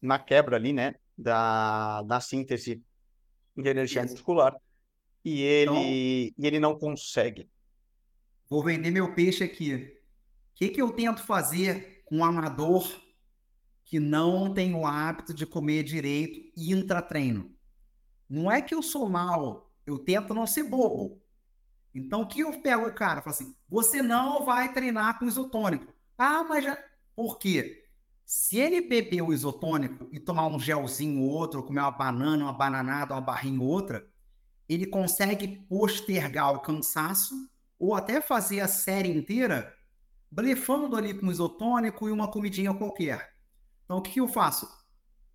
[0.00, 2.82] na quebra ali, né, da, da síntese
[3.56, 4.54] de energia muscular
[5.24, 7.48] e ele, então, e ele não consegue.
[8.48, 9.74] Vou vender meu peixe aqui.
[9.74, 12.86] O que, que eu tento fazer com um amador
[13.84, 17.54] que não tem o hábito de comer direito intratreino?
[18.28, 21.20] Não é que eu sou mal, eu tento não ser bobo.
[21.94, 23.22] Então, o que eu pego o cara?
[23.22, 25.92] Falo assim, você não vai treinar com isotônico.
[26.18, 26.78] Ah, mas já...
[27.14, 27.84] Por quê?
[28.24, 32.52] Se ele beber o isotônico e tomar um gelzinho ou outro, comer uma banana, uma
[32.52, 34.08] bananada, uma barrinha ou outra,
[34.68, 37.34] ele consegue postergar o cansaço
[37.78, 39.72] ou até fazer a série inteira
[40.30, 43.33] blefando ali com isotônico e uma comidinha qualquer.
[43.84, 44.68] Então, o que, que eu faço?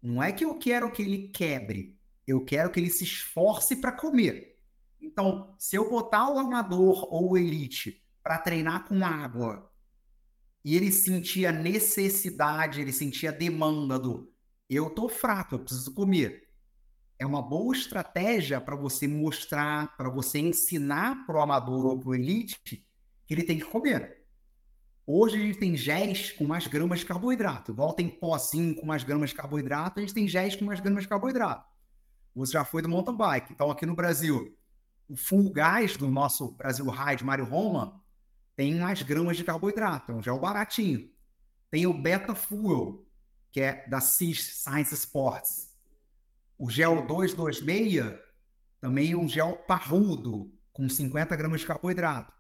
[0.01, 3.91] Não é que eu quero que ele quebre, eu quero que ele se esforce para
[3.91, 4.57] comer.
[5.01, 9.71] Então, se eu botar o amador ou o elite para treinar com água
[10.63, 14.31] e ele sentir a necessidade, ele sentir a demanda do
[14.69, 16.47] eu tô fraco, eu preciso comer.
[17.17, 22.09] É uma boa estratégia para você mostrar, para você ensinar para o amador ou para
[22.09, 22.85] o elite
[23.25, 24.18] que ele tem que comer.
[25.11, 27.71] Hoje a gente tem géis com mais gramas de carboidrato.
[27.71, 31.01] Igual tem pozinho com mais gramas de carboidrato, a gente tem géis com mais gramas
[31.01, 31.67] de carboidrato.
[32.35, 33.51] Você já foi do mountain bike.
[33.51, 34.55] Então, aqui no Brasil,
[35.09, 37.99] o full gás do nosso Brasil Ride Mário Roma
[38.55, 41.09] tem mais gramas de carboidrato, é um gel baratinho.
[41.71, 43.03] Tem o Beta Fuel,
[43.51, 45.75] que é da CIS Science Sports.
[46.55, 48.15] O gel 226
[48.79, 52.31] também é um gel parrudo, com 50 gramas de carboidrato.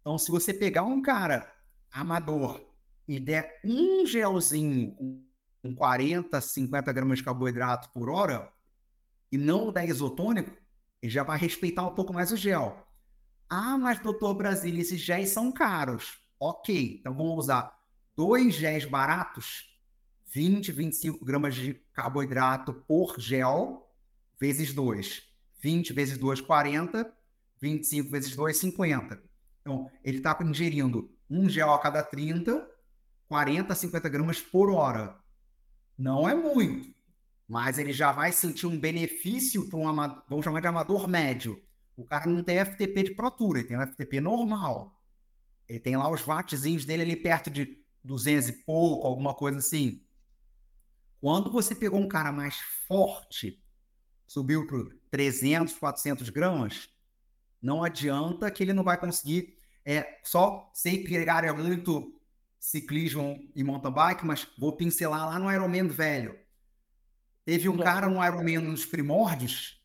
[0.00, 1.52] Então, se você pegar um cara
[1.92, 2.60] amador
[3.06, 4.96] e der um gelzinho
[5.62, 8.52] com 40, 50 gramas de carboidrato por hora
[9.30, 10.56] e não der isotônico,
[11.02, 12.86] ele já vai respeitar um pouco mais o gel.
[13.48, 16.20] Ah, mas doutor Brasília, esses géis são caros.
[16.38, 17.78] Ok, então vamos usar
[18.16, 19.70] dois géis baratos,
[20.32, 23.90] 20, 25 gramas de carboidrato por gel,
[24.38, 25.22] vezes 2.
[25.60, 27.12] 20 vezes 2, 40.
[27.60, 29.22] 25 vezes 2, 50.
[29.60, 32.68] Então, ele está ingerindo um gel a cada 30,
[33.28, 35.16] 40 a 50 gramas por hora.
[35.96, 36.94] Não é muito,
[37.46, 41.62] mas ele já vai sentir um benefício para um amador, vamos chamar de amador médio.
[41.96, 44.98] O cara não tem FTP de Pro ele tem um FTP normal.
[45.68, 50.02] Ele tem lá os wattzinhos dele ali perto de 200 e pouco, alguma coisa assim.
[51.20, 52.56] Quando você pegou um cara mais
[52.88, 53.62] forte,
[54.26, 54.78] subiu para
[55.10, 56.88] 300, 400 gramas,
[57.62, 62.14] não adianta que ele não vai conseguir é, só sei que é muito
[62.58, 66.38] ciclismo e mountain bike, mas vou pincelar lá no Ironman velho.
[67.44, 69.80] Teve um cara no Ironman nos primórdios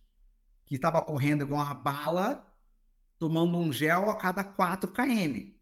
[0.65, 2.45] que estava correndo igual uma bala,
[3.17, 5.53] tomando um gel a cada 4 km.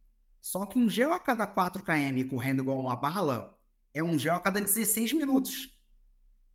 [0.42, 3.58] Só que um gel a cada 4 km correndo igual uma bala
[3.94, 5.72] é um gel a cada 16 minutos.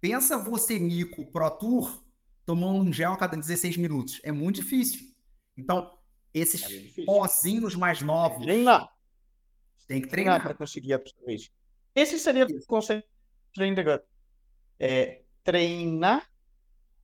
[0.01, 2.05] Pensa você, Nico, Pro Tour,
[2.45, 4.21] tomando um gel a cada 16 minutos.
[4.25, 5.08] É muito difícil.
[5.59, 5.99] Então,
[6.33, 6.63] esses
[6.99, 8.45] é pozinhos mais novos.
[8.45, 8.89] Treinar.
[9.89, 10.43] Tem que treinar.
[10.43, 11.51] para conseguir absorver isso.
[11.95, 13.07] Esse seria o conceito
[13.57, 14.03] de.
[14.79, 16.31] É treinar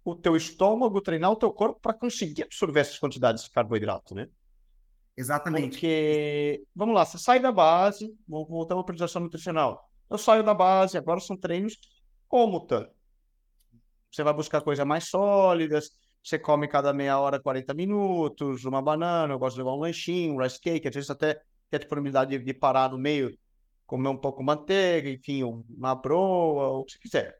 [0.04, 4.28] o teu estômago, treinar o teu corpo para conseguir absorver essas quantidades de carboidrato, né?
[5.16, 5.70] Exatamente.
[5.70, 9.90] Porque, vamos lá, você sai da base, vou voltar à apresentação nutricional.
[10.10, 11.78] Eu saio da base, agora são treinos
[12.28, 12.92] como tanto.
[14.12, 15.90] Você vai buscar coisas mais sólidas,
[16.24, 20.34] você come cada meia hora, 40 minutos, uma banana, eu gosto de levar um lanchinho,
[20.34, 23.36] um rice cake, às vezes até tem a disponibilidade de, parar no meio,
[23.86, 27.38] comer um pouco de manteiga, enfim, uma broa, o que você quiser.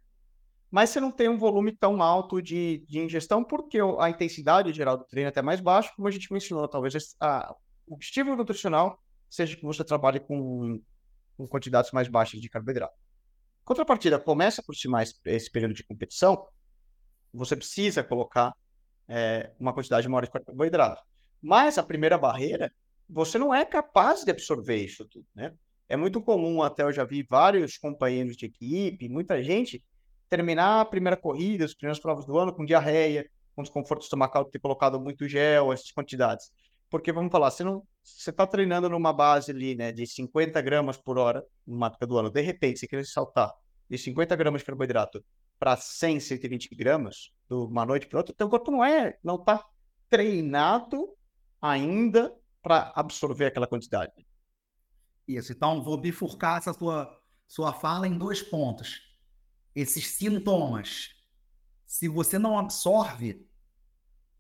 [0.71, 4.99] Mas você não tem um volume tão alto de, de ingestão, porque a intensidade geral
[4.99, 7.55] do treino é até mais baixa, como a gente mencionou, talvez a,
[7.87, 8.99] o objetivo nutricional
[9.31, 10.79] seja que você trabalhe com,
[11.39, 12.95] com quantidades mais baixas de carboidrato.
[13.65, 16.47] Contrapartida, começa a aproximar esse, esse período de competição,
[17.33, 18.53] você precisa colocar
[19.09, 21.03] é, uma quantidade maior de carboidrato.
[21.41, 22.73] Mas a primeira barreira,
[23.09, 25.53] você não é capaz de absorver isso tudo, né?
[25.89, 29.85] É muito comum, até eu já vi vários companheiros de equipe, muita gente,
[30.31, 34.53] terminar a primeira corrida, as primeiras provas do ano com diarreia, com desconforto estomacal de
[34.53, 36.51] ter colocado muito gel, essas quantidades.
[36.91, 40.99] Porque, vamos falar, você não você está treinando numa base ali, né, de 50 gramas
[40.99, 43.51] por hora, numa época do ano, de repente, você quer saltar
[43.89, 45.25] de 50 gramas de carboidrato
[45.59, 47.31] para 100, 120 gramas,
[47.67, 49.65] de uma noite para outra, teu corpo não é, não está
[50.09, 51.09] treinado
[51.61, 54.13] ainda para absorver aquela quantidade.
[55.27, 59.03] Isso, então vou bifurcar essa sua, sua fala em dois pontos.
[59.75, 61.11] Esses sintomas,
[61.87, 63.49] se você não absorve,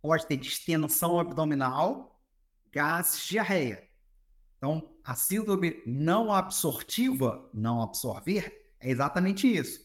[0.02, 2.20] pode ter distensão abdominal,
[2.70, 3.88] gases, diarreia.
[4.56, 9.80] Então, a síndrome não absortiva, não absorver, é exatamente isso.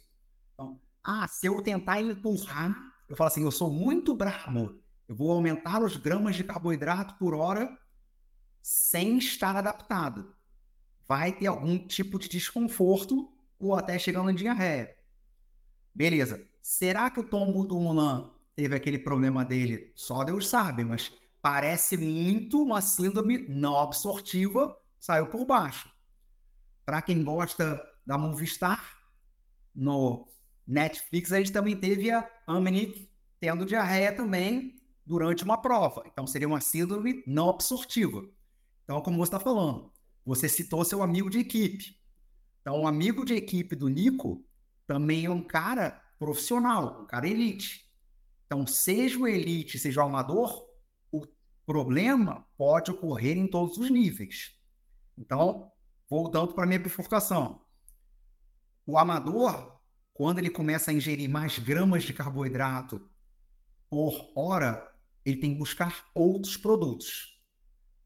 [0.54, 2.76] Então, ah, se eu tentar empurrar,
[3.10, 7.34] eu falo assim, eu sou muito bravo, eu vou aumentar os gramas de carboidrato por
[7.34, 7.76] hora
[8.62, 10.36] sem estar adaptado.
[11.08, 14.96] Vai ter algum tipo de desconforto ou até chegando em diarreia.
[15.94, 16.48] Beleza.
[16.62, 19.92] Será que o tombo do Mulan teve aquele problema dele?
[19.96, 25.90] Só Deus sabe, mas parece muito uma síndrome não absortiva, saiu por baixo.
[26.86, 29.00] Para quem gosta da Movistar,
[29.74, 30.28] no
[30.72, 33.10] Netflix, a gente também teve a Amenic
[33.40, 36.04] tendo diarreia também, durante uma prova.
[36.06, 38.22] Então, seria uma síndrome não absortiva.
[38.84, 39.92] Então, como você está falando,
[40.24, 41.98] você citou seu amigo de equipe.
[42.62, 44.46] Então, o amigo de equipe do Nico
[44.86, 47.90] também é um cara profissional, um cara elite.
[48.46, 50.68] Então, seja o elite, seja o amador,
[51.12, 51.26] o
[51.66, 54.56] problema pode ocorrer em todos os níveis.
[55.18, 55.72] Então,
[56.08, 57.62] voltando para a minha bifurcação.
[58.86, 59.79] O amador,
[60.20, 63.02] quando ele começa a ingerir mais gramas de carboidrato
[63.90, 64.94] por hora,
[65.24, 67.42] ele tem que buscar outros produtos.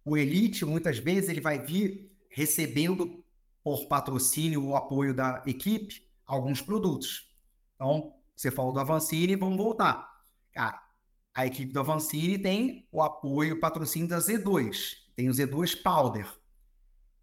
[0.05, 3.25] O elite, muitas vezes, ele vai vir recebendo
[3.63, 7.33] por patrocínio ou apoio da equipe alguns produtos.
[7.73, 10.07] Então, você falou do Avancini, vamos voltar.
[10.51, 10.79] Cara,
[11.33, 14.97] a equipe do Avancini tem o apoio, o patrocínio da Z2.
[15.15, 16.31] Tem o Z2 Powder.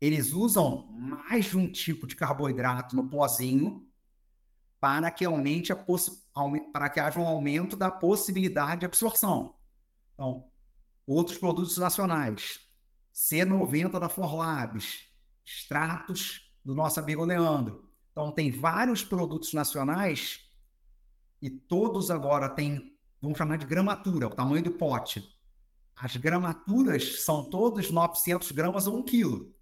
[0.00, 3.88] Eles usam mais de um tipo de carboidrato no pozinho
[4.80, 5.86] para que aumente a
[6.72, 9.54] para que haja um aumento da possibilidade de absorção.
[10.14, 10.48] Então,
[11.06, 12.60] outros produtos nacionais,
[13.14, 15.06] C90 da Forlabs,
[15.44, 17.90] extratos do nosso amigo Leandro.
[18.10, 20.50] Então, tem vários produtos nacionais
[21.42, 25.36] e todos agora têm, vamos chamar de gramatura, o tamanho do pote.
[25.94, 29.54] As gramaturas são todos 900 gramas ou 1 quilo.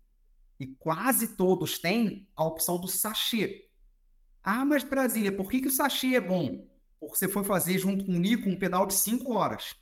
[0.60, 3.67] E quase todos têm a opção do sachê.
[4.50, 6.66] Ah, mas Brasília, por que, que o sachê é bom?
[6.98, 9.76] Porque você foi fazer junto com o Nico um pedal de 5 horas.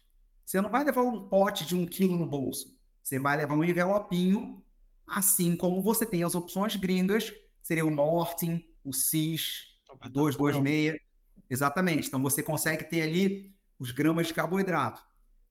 [0.44, 2.76] Você não vai levar um pote de 1 quilo no bolso.
[3.00, 4.60] Você vai levar um envelopinho,
[5.06, 11.00] assim como você tem as opções gringas, seria o Norton, o CIS, o 226.
[11.48, 12.08] Exatamente.
[12.08, 15.00] Então você consegue ter ali os gramas de carboidrato.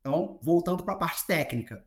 [0.02, 1.86] Então, voltando para a parte técnica.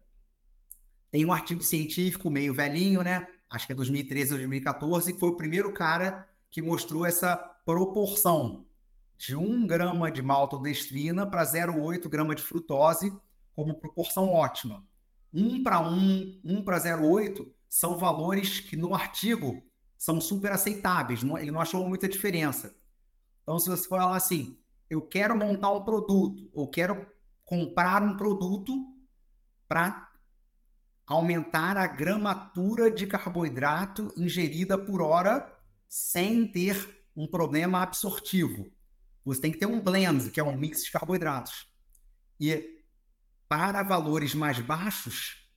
[1.11, 3.27] Tem um artigo científico meio velhinho, né?
[3.51, 8.67] Acho que é 2013 ou 2014, que foi o primeiro cara que mostrou essa proporção
[9.17, 13.13] de 1 grama de maltodextrina para 0,8 grama de frutose
[13.55, 14.87] como proporção ótima.
[15.35, 19.63] 1 para 1, 1 para 0,8 são valores que no artigo
[19.99, 22.75] são super aceitáveis, não, ele não achou muita diferença.
[23.43, 24.57] Então, se você falar assim,
[24.89, 27.07] eu quero montar um produto, ou quero
[27.45, 28.73] comprar um produto
[29.67, 30.09] para
[31.07, 35.58] aumentar a gramatura de carboidrato ingerida por hora
[35.89, 38.71] sem ter um problema absortivo.
[39.25, 41.67] Você tem que ter um blend, que é um mix de carboidratos.
[42.41, 42.83] E
[43.49, 45.49] para valores mais baixos,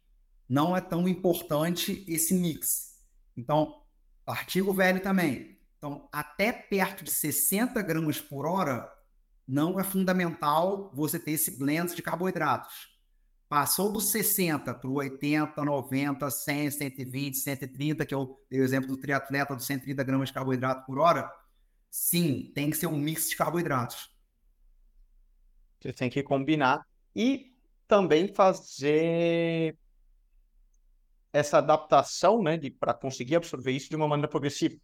[0.47, 2.99] não é tão importante esse mix.
[3.36, 3.82] Então,
[4.25, 5.59] Artigo velho também.
[5.77, 8.89] Então, até perto de 60 gramas por hora,
[9.47, 12.90] não é fundamental você ter esse blend de carboidratos.
[13.51, 18.87] Passou dos 60 para o 80, 90, 100, 120, 130, que eu dei o exemplo
[18.87, 21.29] do triatleta dos 130 gramas de carboidrato por hora,
[21.89, 24.09] sim, tem que ser um mix de carboidratos.
[25.81, 27.51] Você tem que combinar e
[27.89, 29.77] também fazer
[31.33, 34.77] essa adaptação, né, para conseguir absorver isso de uma maneira progressiva.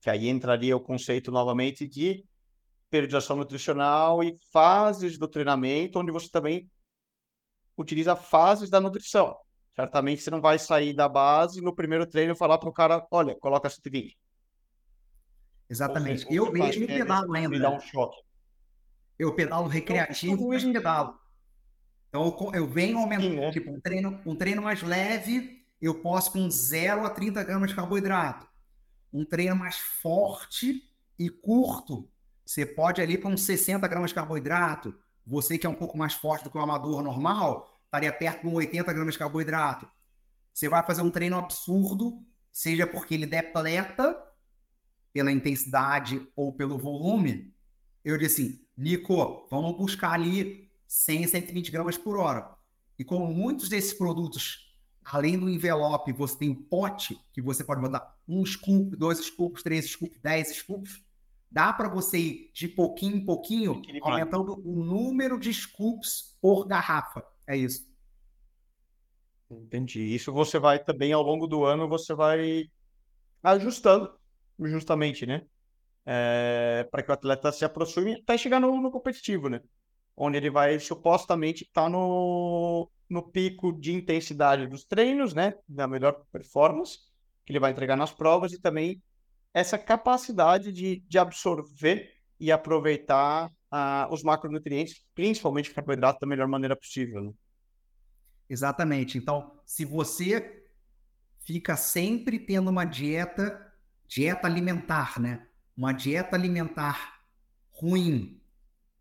[0.00, 2.24] Que aí entraria o conceito novamente de
[2.88, 6.70] periodização nutricional e fases do treinamento, onde você também
[7.80, 9.36] utiliza fases da nutrição.
[9.74, 13.06] Certamente você não vai sair da base no primeiro treino e falar para o cara,
[13.10, 14.18] olha, coloca 120.
[15.68, 16.26] Exatamente.
[16.28, 17.48] eu mesmo pedalo ainda.
[17.48, 18.20] Me dá um choque.
[19.18, 21.20] Eu pedalo então, recreativo, então, mas pedalo.
[22.08, 23.50] Então eu, venho aumentando, Sim, né?
[23.52, 27.76] tipo, um treino, um treino mais leve, eu posso com 0 a 30 gramas de
[27.76, 28.48] carboidrato.
[29.12, 30.82] Um treino mais forte
[31.18, 32.10] e curto,
[32.44, 34.92] você pode ali para uns 60 gramas de carboidrato.
[35.30, 38.52] Você que é um pouco mais forte do que o amador normal, estaria perto de
[38.52, 39.88] 80 gramas de carboidrato.
[40.52, 42.20] Você vai fazer um treino absurdo,
[42.50, 44.20] seja porque ele depleta
[45.12, 47.54] pela intensidade ou pelo volume.
[48.04, 52.50] Eu disse assim, Nico, vamos buscar ali 100, 120 gramas por hora.
[52.98, 54.68] E como muitos desses produtos
[55.04, 59.62] além do envelope, você tem um pote que você pode botar um scoop, dois scoops,
[59.62, 61.00] três scoops, dez scoops.
[61.50, 67.24] Dá para você ir de pouquinho em pouquinho, aumentando o número de scoops por garrafa.
[67.46, 67.90] É isso.
[69.50, 70.14] Entendi.
[70.14, 72.70] Isso você vai também, ao longo do ano, você vai
[73.42, 74.14] ajustando,
[74.60, 75.42] justamente, né?
[76.06, 79.60] É, para que o atleta se aproxime até chegar no, no competitivo, né?
[80.16, 85.88] Onde ele vai supostamente estar tá no, no pico de intensidade dos treinos, né, da
[85.88, 86.98] melhor performance
[87.44, 89.02] que ele vai entregar nas provas e também
[89.52, 96.48] essa capacidade de, de absorver e aproveitar uh, os macronutrientes, principalmente o carboidrato, da melhor
[96.48, 97.22] maneira possível.
[97.22, 97.32] Né?
[98.48, 99.18] Exatamente.
[99.18, 100.64] Então, se você
[101.40, 103.72] fica sempre tendo uma dieta,
[104.06, 105.46] dieta alimentar, né?
[105.76, 107.20] Uma dieta alimentar
[107.70, 108.40] ruim,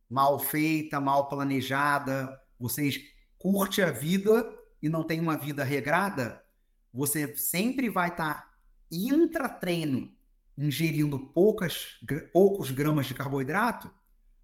[0.10, 2.90] mal feita, mal planejada, você
[3.38, 4.50] curte a vida
[4.82, 6.44] e não tem uma vida regrada,
[6.94, 8.54] você sempre vai estar tá
[8.92, 10.12] intratreino
[10.60, 12.00] ingerindo poucas,
[12.34, 13.90] poucos gramas de carboidrato,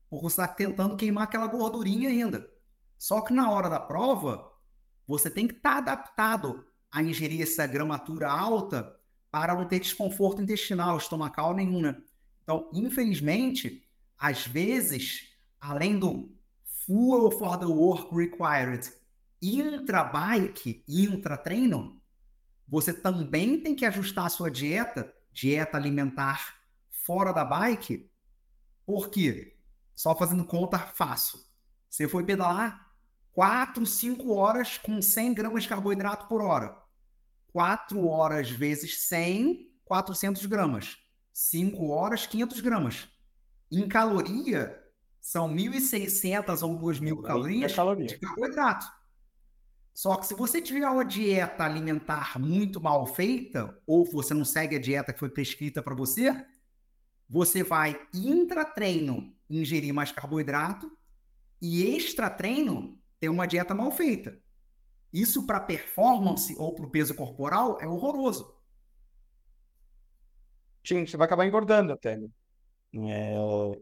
[0.09, 2.49] você está tentando queimar aquela gordurinha ainda.
[2.97, 4.49] Só que na hora da prova,
[5.05, 8.95] você tem que estar tá adaptado a ingerir essa gramatura alta
[9.30, 12.01] para não ter desconforto intestinal, estomacal nenhum, né?
[12.43, 13.84] Então, infelizmente,
[14.18, 16.34] às vezes, além do
[16.86, 18.89] fuel for the work required
[19.41, 22.01] intra-bike, intra-treino,
[22.68, 26.55] você também tem que ajustar a sua dieta, dieta alimentar
[26.89, 28.09] fora da bike,
[28.86, 29.57] porque
[29.93, 31.39] só fazendo conta fácil.
[31.89, 32.89] Você foi pedalar
[33.33, 36.81] 4, 5 horas com 100 gramas de carboidrato por hora.
[37.51, 40.97] 4 horas vezes 100, 400 gramas.
[41.33, 43.07] 5 horas, 500 gramas.
[43.69, 44.81] Em caloria,
[45.19, 47.73] são 1.600 ou 2.000 calorias
[48.11, 48.86] de carboidrato.
[49.95, 54.75] Só que se você tiver uma dieta alimentar muito mal feita, ou você não segue
[54.75, 56.45] a dieta que foi prescrita para você,
[57.29, 60.91] você vai intra-treino ingerir mais carboidrato
[61.61, 64.37] e extra-treino ter uma dieta mal feita.
[65.13, 68.53] Isso para performance ou para o peso corporal é horroroso.
[70.85, 72.19] Sim, você vai acabar engordando até.
[72.93, 73.33] É,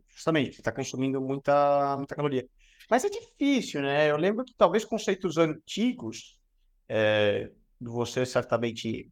[0.10, 2.48] justamente, está consumindo muita, muita caloria.
[2.90, 4.10] Mas é difícil, né?
[4.10, 6.38] Eu lembro que talvez conceitos antigos,
[6.88, 9.12] é, você certamente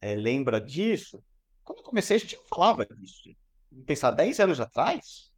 [0.00, 1.22] é, lembra disso.
[1.62, 3.30] Quando eu comecei, a gente não falava disso.
[3.86, 5.32] Pensar 10 anos atrás,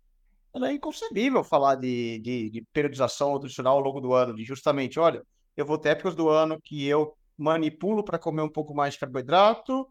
[0.54, 5.22] era inconcebível falar de, de, de periodização nutricional ao longo do ano, de justamente, olha,
[5.56, 9.00] eu vou ter épocas do ano que eu manipulo para comer um pouco mais de
[9.00, 9.86] carboidrato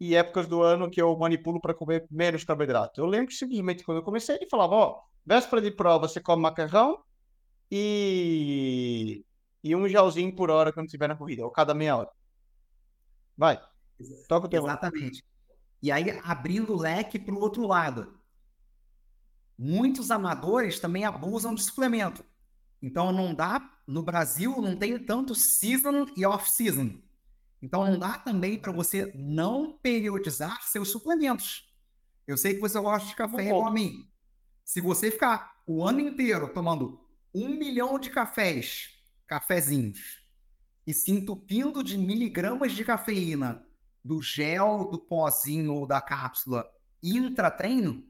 [0.00, 3.00] e épocas do ano que eu manipulo para comer menos carboidrato.
[3.00, 6.42] Eu lembro que simplesmente quando eu comecei, ele falava, ó, véspera de prova você come
[6.42, 6.98] macarrão
[7.74, 9.24] e,
[9.64, 12.10] e um gelzinho por hora quando estiver na corrida, ou cada meia hora.
[13.34, 13.58] Vai,
[14.28, 14.68] toca o tema.
[14.68, 15.24] Exatamente.
[15.80, 18.20] E aí, abrindo o leque para o outro lado.
[19.58, 22.22] Muitos amadores também abusam de suplemento.
[22.82, 27.00] Então não dá, no Brasil não tem tanto season e off-season.
[27.62, 31.72] Então não dá também para você não periodizar seus suplementos.
[32.26, 34.06] Eu sei que você gosta de café igual a mim.
[34.62, 37.01] Se você ficar o ano inteiro tomando
[37.34, 38.90] um milhão de cafés,
[39.26, 40.22] cafezinhos,
[40.86, 43.64] e se entupindo de miligramas de cafeína
[44.04, 46.68] do gel, do pozinho ou da cápsula
[47.02, 48.04] intra-treino,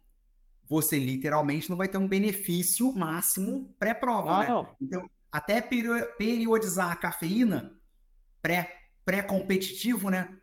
[0.66, 4.30] você literalmente não vai ter um benefício máximo pré-prova.
[4.30, 4.68] Ah, né?
[4.80, 7.78] Então, até periodizar a cafeína
[9.04, 10.38] pré-competitivo, pré né?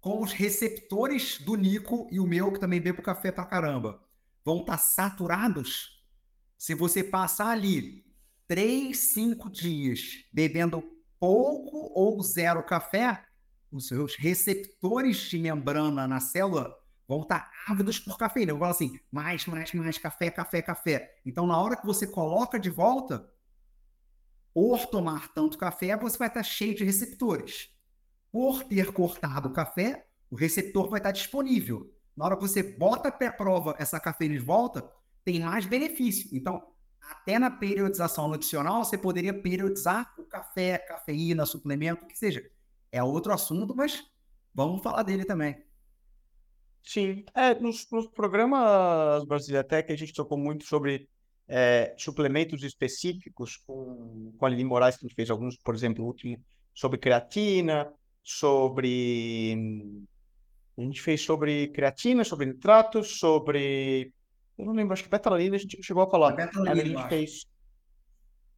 [0.00, 4.02] Com os receptores do Nico e o meu, que também bebo café pra caramba,
[4.44, 6.04] vão estar tá saturados.
[6.56, 8.09] Se você passar ali
[8.50, 10.82] três, cinco dias bebendo
[11.20, 13.24] pouco ou zero café,
[13.70, 16.76] os seus receptores de membrana na célula
[17.06, 18.50] vão estar ávidos por cafeína.
[18.50, 21.20] Eu falo assim, mais, mais, mais, café, café, café.
[21.24, 23.30] Então, na hora que você coloca de volta,
[24.52, 27.70] por tomar tanto café, você vai estar cheio de receptores.
[28.32, 31.94] Por ter cortado o café, o receptor vai estar disponível.
[32.16, 34.90] Na hora que você bota para prova essa cafeína de volta,
[35.24, 36.28] tem mais benefício.
[36.36, 36.66] Então,
[37.02, 42.42] até na periodização nutricional, você poderia periodizar o café, cafeína, suplemento, o que seja.
[42.92, 44.04] É outro assunto, mas
[44.54, 45.62] vamos falar dele também.
[46.82, 51.08] Sim, é, nos, nos programas Brasileirotec a gente tocou muito sobre
[51.46, 56.04] é, suplementos específicos com, com a Lili Moraes, que a gente fez alguns, por exemplo,
[56.04, 56.42] o último
[56.72, 57.92] sobre creatina,
[58.22, 59.56] sobre.
[60.78, 64.12] A gente fez sobre creatina, sobre nitratos, sobre.
[64.60, 66.34] Eu não lembro, acho que betalanina a gente chegou a falar.
[66.38, 67.46] A, a gente fez.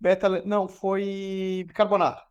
[0.00, 2.22] Beta, não, foi bicarbonato.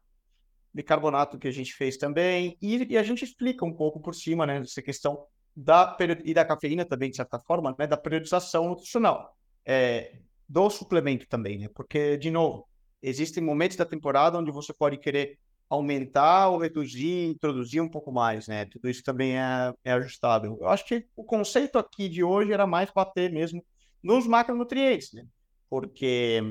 [0.73, 2.57] Bicarbonato que a gente fez também.
[2.61, 6.45] E, e a gente explica um pouco por cima, né, essa questão da e da
[6.45, 9.35] cafeína também, de certa forma, né, da periodização nutricional.
[9.65, 11.69] É, do suplemento também, né?
[11.73, 12.67] Porque, de novo,
[13.01, 15.39] existem momentos da temporada onde você pode querer
[15.71, 18.65] aumentar ou reduzir, introduzir um pouco mais, né?
[18.65, 20.57] Tudo isso também é, é ajustável.
[20.59, 23.63] Eu acho que o conceito aqui de hoje era mais bater mesmo
[24.03, 25.25] nos macronutrientes, né?
[25.69, 26.41] Porque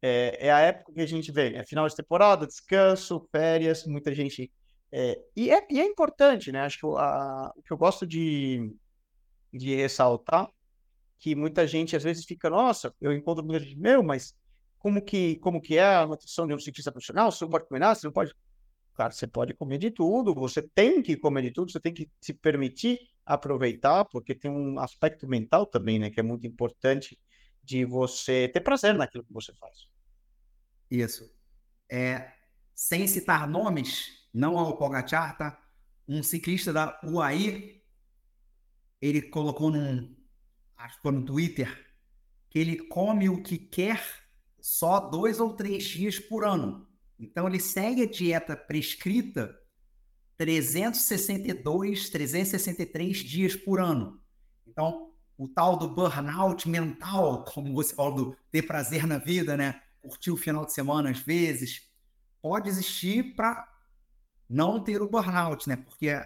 [0.00, 4.14] é, é, a época que a gente vê, é final de temporada, descanso, férias, muita
[4.14, 4.50] gente
[4.92, 6.60] é, e, é, e é importante, né?
[6.60, 8.72] Acho que a, o que eu gosto de,
[9.52, 10.48] de ressaltar
[11.18, 14.34] que muita gente às vezes fica, nossa, eu encontro muita gente, meu, mas
[14.78, 17.30] como que, como que é a nutrição de um cientista profissional?
[17.30, 18.32] Você não pode comer nada, você não pode.
[19.00, 22.10] Claro, você pode comer de tudo, você tem que comer de tudo, você tem que
[22.20, 27.18] se permitir aproveitar, porque tem um aspecto mental também, né, que é muito importante
[27.64, 29.88] de você ter prazer naquilo que você faz.
[30.90, 31.32] Isso.
[31.88, 32.34] é,
[32.74, 35.62] sem citar nomes, não ao Pogacar, tá?
[36.06, 37.82] Um ciclista da UAE,
[39.00, 40.14] ele colocou num,
[40.76, 41.96] acho que foi no Twitter,
[42.50, 44.02] que ele come o que quer
[44.60, 46.89] só dois ou três dias por ano.
[47.20, 49.54] Então ele segue a dieta prescrita
[50.38, 54.18] 362, 363 dias por ano.
[54.66, 59.82] Então, o tal do burnout mental, como você falou, do ter prazer na vida, né?
[60.00, 61.90] Curtir o final de semana às vezes,
[62.40, 63.68] pode existir para
[64.48, 65.76] não ter o burnout, né?
[65.76, 66.18] Porque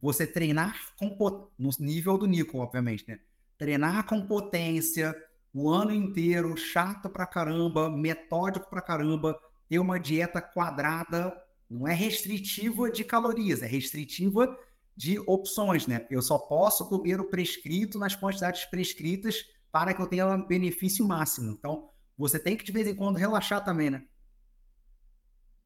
[0.00, 3.20] você treinar com no nível do Nico, obviamente, né?
[3.58, 5.14] Treinar com potência
[5.52, 9.38] o ano inteiro, chato pra caramba, metódico pra caramba,
[9.70, 11.32] ter uma dieta quadrada
[11.70, 14.58] não é restritiva de calorias, é restritiva
[14.96, 16.04] de opções, né?
[16.10, 21.06] Eu só posso comer o prescrito nas quantidades prescritas para que eu tenha um benefício
[21.06, 21.52] máximo.
[21.52, 24.04] Então, você tem que de vez em quando relaxar também, né?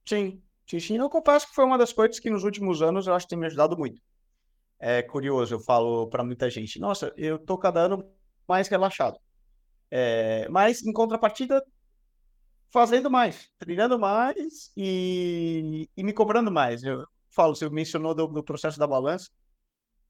[0.07, 0.99] Sim, sim, sim.
[0.99, 3.39] Eu confesso que foi uma das coisas que nos últimos anos eu acho que tem
[3.39, 4.03] me ajudado muito.
[4.79, 8.05] É curioso, eu falo para muita gente, nossa, eu tô cada ano
[8.47, 9.19] mais relaxado.
[9.91, 11.65] É, mas, em contrapartida,
[12.75, 16.83] fazendo mais, treinando mais e, e me cobrando mais.
[16.83, 19.31] Eu falo, você mencionou do, do, processo da balança.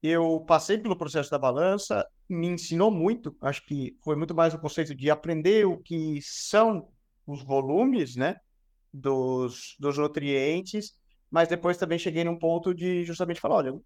[0.01, 3.37] Eu passei pelo processo da balança, me ensinou muito.
[3.39, 6.89] Acho que foi muito mais o conceito de aprender o que são
[7.27, 8.35] os volumes, né,
[8.91, 10.93] dos, dos nutrientes,
[11.29, 13.79] mas depois também cheguei num ponto de justamente falar, olha,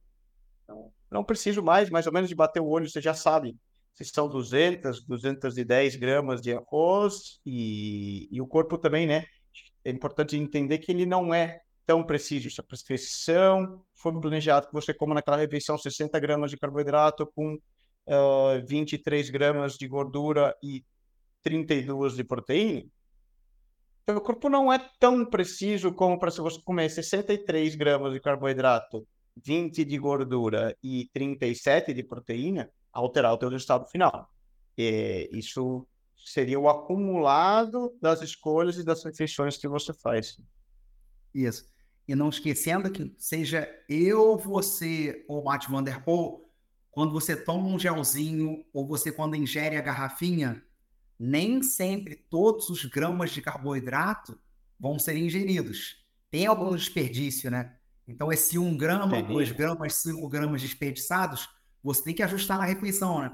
[0.66, 3.58] não, não preciso mais, mais ou menos de bater o olho, você já sabe
[3.94, 9.26] se são 200, 210 gramas de arroz e, e o corpo também, né?
[9.84, 12.50] É importante entender que ele não é tão preciso.
[12.50, 17.56] Se a prescrição foi planejado que você coma naquela refeição 60 gramas de carboidrato com
[17.56, 20.86] uh, 23 gramas de gordura e
[21.44, 22.90] 32 de proteína,
[24.10, 28.20] então, o corpo não é tão preciso como para se você comer 63 gramas de
[28.20, 34.32] carboidrato, 20 de gordura e 37 de proteína, alterar o teu resultado final.
[34.78, 35.88] E isso
[36.18, 40.38] seria o acumulado das escolhas e das refeições que você faz.
[41.34, 41.66] Isso.
[42.08, 46.50] E não esquecendo que seja eu, você ou Matt Van Der Poel,
[46.90, 50.64] quando você toma um gelzinho ou você quando ingere a garrafinha,
[51.18, 54.40] nem sempre todos os gramas de carboidrato
[54.80, 56.04] vão ser ingeridos.
[56.32, 57.76] Tem algum desperdício, né?
[58.08, 61.48] Então, esse 1 grama, 2 gramas, 5 gramas desperdiçados
[61.84, 63.32] você tem que ajustar na refeição, né?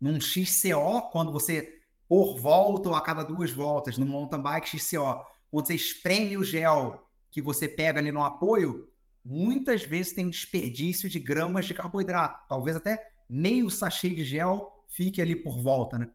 [0.00, 1.78] Num XCO, quando você
[2.08, 6.44] por volta ou a cada duas voltas, no mountain bike XCO, quando você espreme o
[6.44, 8.88] gel que você pega ali no apoio,
[9.24, 12.48] muitas vezes tem desperdício de gramas de carboidrato.
[12.48, 16.10] Talvez até meio sachê de gel fique ali por volta, né?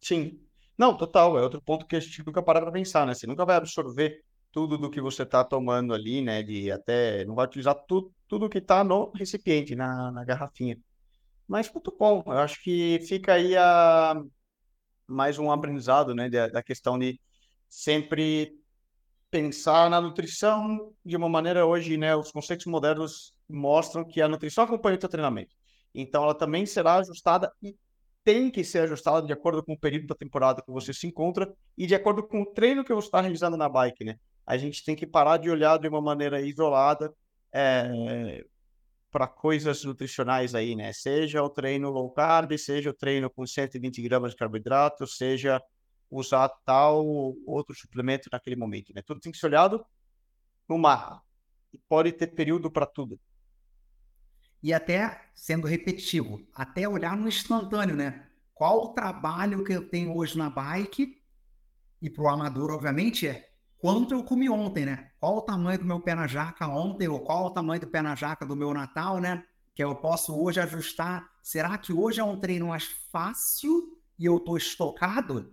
[0.00, 0.40] Sim.
[0.76, 1.38] Não, total.
[1.38, 3.14] É outro ponto que a gente nunca para para pensar, né?
[3.14, 6.42] Você nunca vai absorver tudo do que você está tomando ali, né?
[6.42, 10.78] De até não vai utilizar tudo, tudo que está no recipiente, na, na garrafinha.
[11.46, 12.22] Mas muito bom.
[12.24, 14.18] Eu acho que fica aí a
[15.06, 16.30] mais um aprendizado, né?
[16.30, 17.20] Da, da questão de
[17.68, 18.58] sempre
[19.30, 22.16] pensar na nutrição de uma maneira hoje, né?
[22.16, 25.54] Os conceitos modernos mostram que a nutrição acompanha o teu treinamento.
[25.94, 27.76] Então, ela também será ajustada e
[28.24, 31.52] tem que ser ajustada de acordo com o período da temporada que você se encontra
[31.76, 34.18] e de acordo com o treino que você está realizando na bike, né?
[34.46, 37.12] a gente tem que parar de olhar de uma maneira isolada
[37.52, 38.44] é,
[39.10, 40.92] para coisas nutricionais aí, né?
[40.92, 45.62] Seja o treino low carb, seja o treino com 120 gramas de carboidrato, seja
[46.10, 47.04] usar tal
[47.46, 49.02] outro suplemento naquele momento, né?
[49.02, 49.84] Tudo tem que ser olhado
[50.68, 51.22] no mapa.
[51.72, 53.20] E pode ter período para tudo.
[54.62, 58.28] E até, sendo repetitivo, até olhar no instantâneo, né?
[58.54, 61.20] Qual o trabalho que eu tenho hoje na bike?
[62.00, 63.51] E para o amador, obviamente, é
[63.82, 65.10] quanto eu comi ontem, né?
[65.18, 68.00] Qual o tamanho do meu pé na jaca ontem, ou qual o tamanho do pé
[68.00, 69.44] na jaca do meu Natal, né?
[69.74, 71.28] Que eu posso hoje ajustar.
[71.42, 75.52] Será que hoje é um treino mais fácil e eu tô estocado?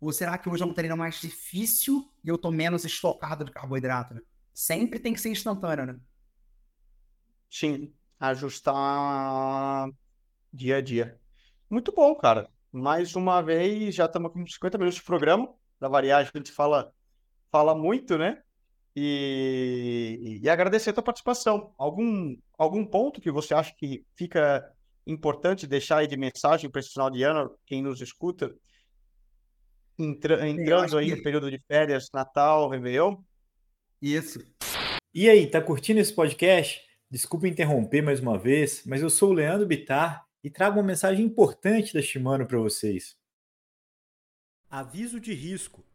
[0.00, 3.52] Ou será que hoje é um treino mais difícil e eu tô menos estocado de
[3.52, 4.12] carboidrato?
[4.12, 4.22] Né?
[4.52, 6.00] Sempre tem que ser instantâneo, né?
[7.48, 9.88] Sim, ajustar
[10.52, 11.20] dia a dia.
[11.70, 12.50] Muito bom, cara.
[12.72, 15.54] Mais uma vez, já estamos com 50 minutos de programa.
[15.78, 16.92] Para variar, a gente fala
[17.50, 18.42] fala muito, né?
[18.96, 21.72] E, e agradecer a tua participação.
[21.78, 24.72] Algum, algum ponto que você acha que fica
[25.06, 28.54] importante deixar aí de mensagem para esse final de ano, quem nos escuta,
[29.98, 31.16] entra, entrando aí que...
[31.16, 33.16] no período de férias, Natal, Réveillon?
[34.00, 34.38] Isso.
[35.14, 36.82] E aí, tá curtindo esse podcast?
[37.10, 41.24] Desculpa interromper mais uma vez, mas eu sou o Leandro Bitar e trago uma mensagem
[41.24, 43.16] importante da Shimano para vocês.
[44.70, 45.87] Aviso de risco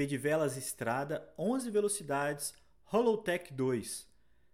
[0.00, 2.54] Pedivelas Estrada 11 velocidades
[2.90, 4.08] Holotech 2.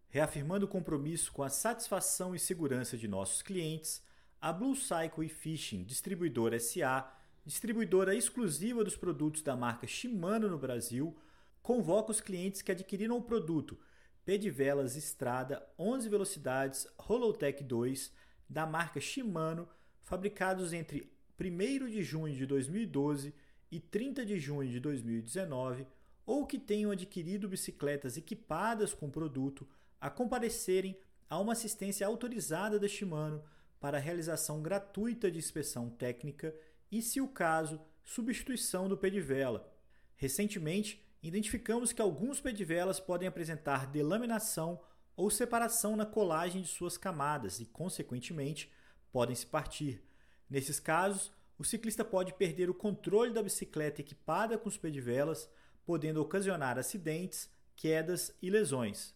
[0.08, 4.02] Reafirmando o compromisso com a satisfação e segurança de nossos clientes,
[4.40, 7.08] a Blue Cycle e Fishing Distribuidora SA,
[7.44, 11.16] distribuidora exclusiva dos produtos da marca Shimano no Brasil,
[11.62, 13.78] convoca os clientes que adquiriram o produto
[14.24, 18.12] Pedivelas Estrada 11 velocidades Holotech 2
[18.50, 19.68] da marca Shimano,
[20.02, 23.32] fabricados entre 1 de junho de 2012
[23.70, 25.86] e 30 de junho de 2019,
[26.24, 29.66] ou que tenham adquirido bicicletas equipadas com o produto,
[30.00, 30.98] a comparecerem
[31.28, 33.42] a uma assistência autorizada da Shimano
[33.80, 36.54] para realização gratuita de inspeção técnica
[36.90, 39.72] e, se o caso, substituição do pedivela.
[40.16, 44.80] Recentemente, identificamos que alguns pedivelas podem apresentar delaminação
[45.16, 48.70] ou separação na colagem de suas camadas e, consequentemente,
[49.10, 50.02] podem se partir.
[50.48, 55.48] Nesses casos, o ciclista pode perder o controle da bicicleta equipada com os pedivelas,
[55.84, 59.14] podendo ocasionar acidentes, quedas e lesões.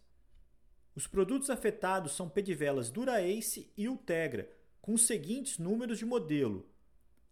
[0.94, 6.68] Os produtos afetados são pedivelas Dura-Ace e Ultegra, com os seguintes números de modelo: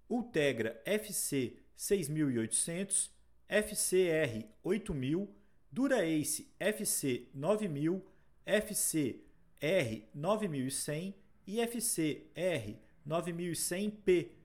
[0.09, 3.11] Ultegra FC 6800,
[3.49, 5.35] FCR 8000,
[5.73, 8.05] Dura-Ace FC 9000,
[8.45, 11.15] FCR 9100
[11.47, 14.38] e FCR 9100P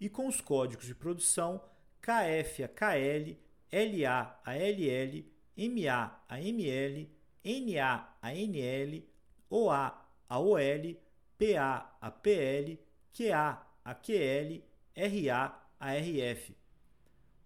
[0.00, 1.62] e com os códigos de produção
[2.00, 3.38] KF a KL,
[3.70, 5.24] LA a LL,
[5.56, 7.10] MA a ML,
[7.44, 9.06] NA a NL,
[9.50, 10.96] OA a OL,
[11.38, 12.80] PA a PL,
[13.12, 14.62] QA a QL,
[14.96, 16.56] RA a RF.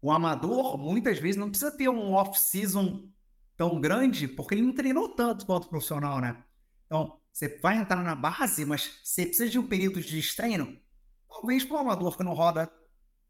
[0.01, 3.09] O amador, muitas vezes, não precisa ter um off-season
[3.57, 6.41] tão grande, porque ele não treinou tanto quanto o profissional, né?
[6.85, 10.79] Então, você vai entrar na base, mas você precisa de um período de treino.
[11.27, 12.71] Talvez para o amador que não roda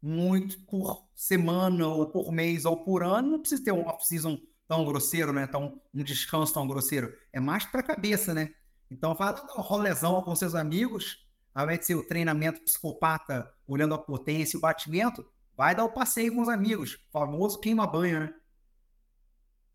[0.00, 4.38] muito por semana, ou por mês, ou por ano, não precisa ter um off-season
[4.68, 5.48] tão grosseiro, né?
[5.48, 7.12] Tão, um descanso tão grosseiro.
[7.32, 8.54] É mais para a cabeça, né?
[8.90, 13.50] Então, fala dar um rolezão com seus amigos, ao invés de ser o treinamento psicopata
[13.66, 15.24] olhando a potência e o batimento,
[15.56, 16.98] vai dar o passeio com os amigos.
[17.12, 18.34] Famoso queima-banho, né?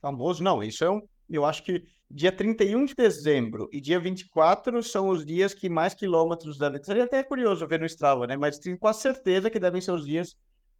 [0.01, 0.61] Famoso, não.
[0.61, 1.01] Isso é um.
[1.29, 5.93] Eu acho que dia 31 de dezembro e dia 24 são os dias que mais
[5.93, 6.71] quilômetros da.
[6.83, 8.35] Seria até curioso ver no Strava, né?
[8.35, 10.35] Mas tenho quase certeza que devem ser os dias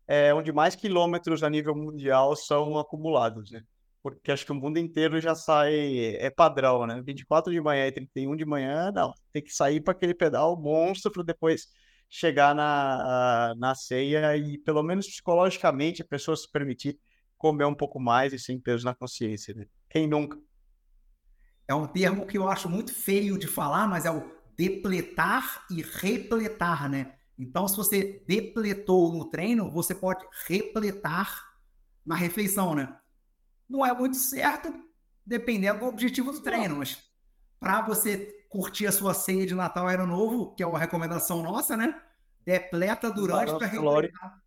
[0.08, 3.64] é, onde mais quilômetros a nível mundial são acumulados, né?
[4.06, 7.02] Porque acho que o mundo inteiro já sai, é padrão, né?
[7.02, 11.12] 24 de manhã e 31 de manhã, não, tem que sair para aquele pedal monstro
[11.12, 11.70] para depois
[12.08, 17.00] chegar na, na ceia e, pelo menos psicologicamente, a pessoa se permitir
[17.36, 19.66] comer um pouco mais e sem peso na consciência, né?
[19.90, 20.38] Quem nunca?
[21.68, 24.24] É um termo que eu acho muito feio de falar, mas é o
[24.56, 27.16] depletar e repletar, né?
[27.40, 31.44] Então, se você depletou no treino, você pode repletar
[32.06, 32.96] na refeição, né?
[33.70, 34.74] Não é muito certo,
[35.26, 36.78] dependendo do objetivo do treino.
[36.78, 36.98] Mas
[37.60, 41.44] para você curtir a sua ceia de Natal e Ano Novo, que é uma recomendação
[41.44, 42.00] nossa, né?
[42.46, 44.42] Depleta durante para repletar.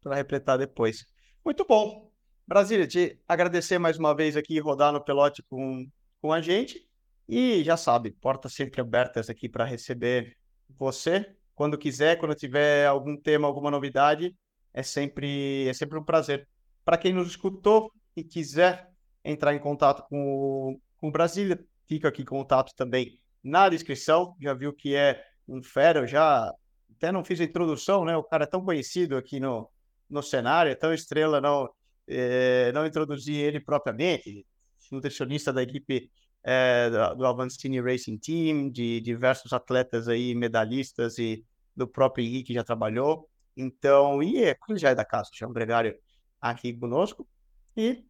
[0.00, 1.06] Para repletar depois.
[1.44, 2.10] Muito bom.
[2.46, 5.86] Brasília, te agradecer mais uma vez aqui, rodar no pelote com,
[6.20, 6.86] com a gente.
[7.28, 10.36] E já sabe, portas sempre abertas aqui para receber
[10.78, 11.34] você.
[11.54, 14.34] Quando quiser, quando tiver algum tema, alguma novidade,
[14.72, 16.48] é sempre, é sempre um prazer.
[16.84, 18.88] Para quem nos escutou, e quiser
[19.24, 24.36] entrar em contato com o, com Brasília, fica aqui contato também na descrição.
[24.40, 26.52] Já viu que é um fera, já
[26.96, 28.16] até não fiz a introdução, né?
[28.16, 29.70] O cara é tão conhecido aqui no,
[30.10, 31.72] no cenário, é tão estrela no,
[32.08, 34.46] é, não introduzi ele propriamente,
[34.90, 36.10] nutricionista da equipe
[36.42, 41.44] é, do Avancini Racing Team, de diversos atletas aí, medalhistas e
[41.76, 43.28] do próprio Henrique já trabalhou.
[43.56, 45.94] Então, e é, já é da casa, já é um gregário
[46.40, 47.28] aqui conosco.
[47.76, 48.04] E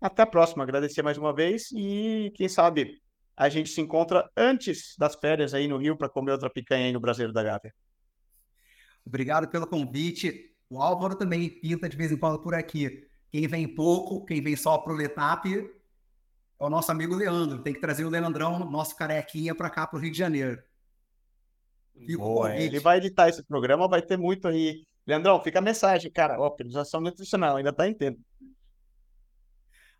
[0.00, 0.62] até a próxima.
[0.62, 3.00] Agradecer mais uma vez e quem sabe
[3.36, 6.92] a gente se encontra antes das férias aí no Rio para comer outra picanha aí
[6.92, 7.74] no Brasileiro da Gávea.
[9.04, 10.54] Obrigado pelo convite.
[10.68, 13.06] O Álvaro também pinta de vez em quando por aqui.
[13.30, 17.62] Quem vem pouco, quem vem só para o Letap, é o nosso amigo Leandro.
[17.62, 20.62] Tem que trazer o Leandrão, nosso carequinha, para cá, para o Rio de Janeiro.
[22.16, 24.84] Boa, ele vai editar esse programa, vai ter muito aí.
[25.06, 26.38] Leandrão, fica a mensagem, cara.
[26.38, 28.20] Ó, optimização nutricional, ainda tá entendendo.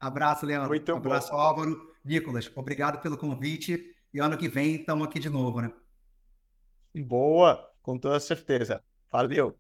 [0.00, 0.68] Abraço, Leandro.
[0.68, 1.38] Muito Abraço, bom.
[1.38, 1.94] Álvaro.
[2.04, 3.94] Nicolas, obrigado pelo convite.
[4.12, 5.70] E ano que vem estamos aqui de novo, né?
[6.94, 8.84] Boa, com toda certeza.
[9.10, 9.59] Valeu.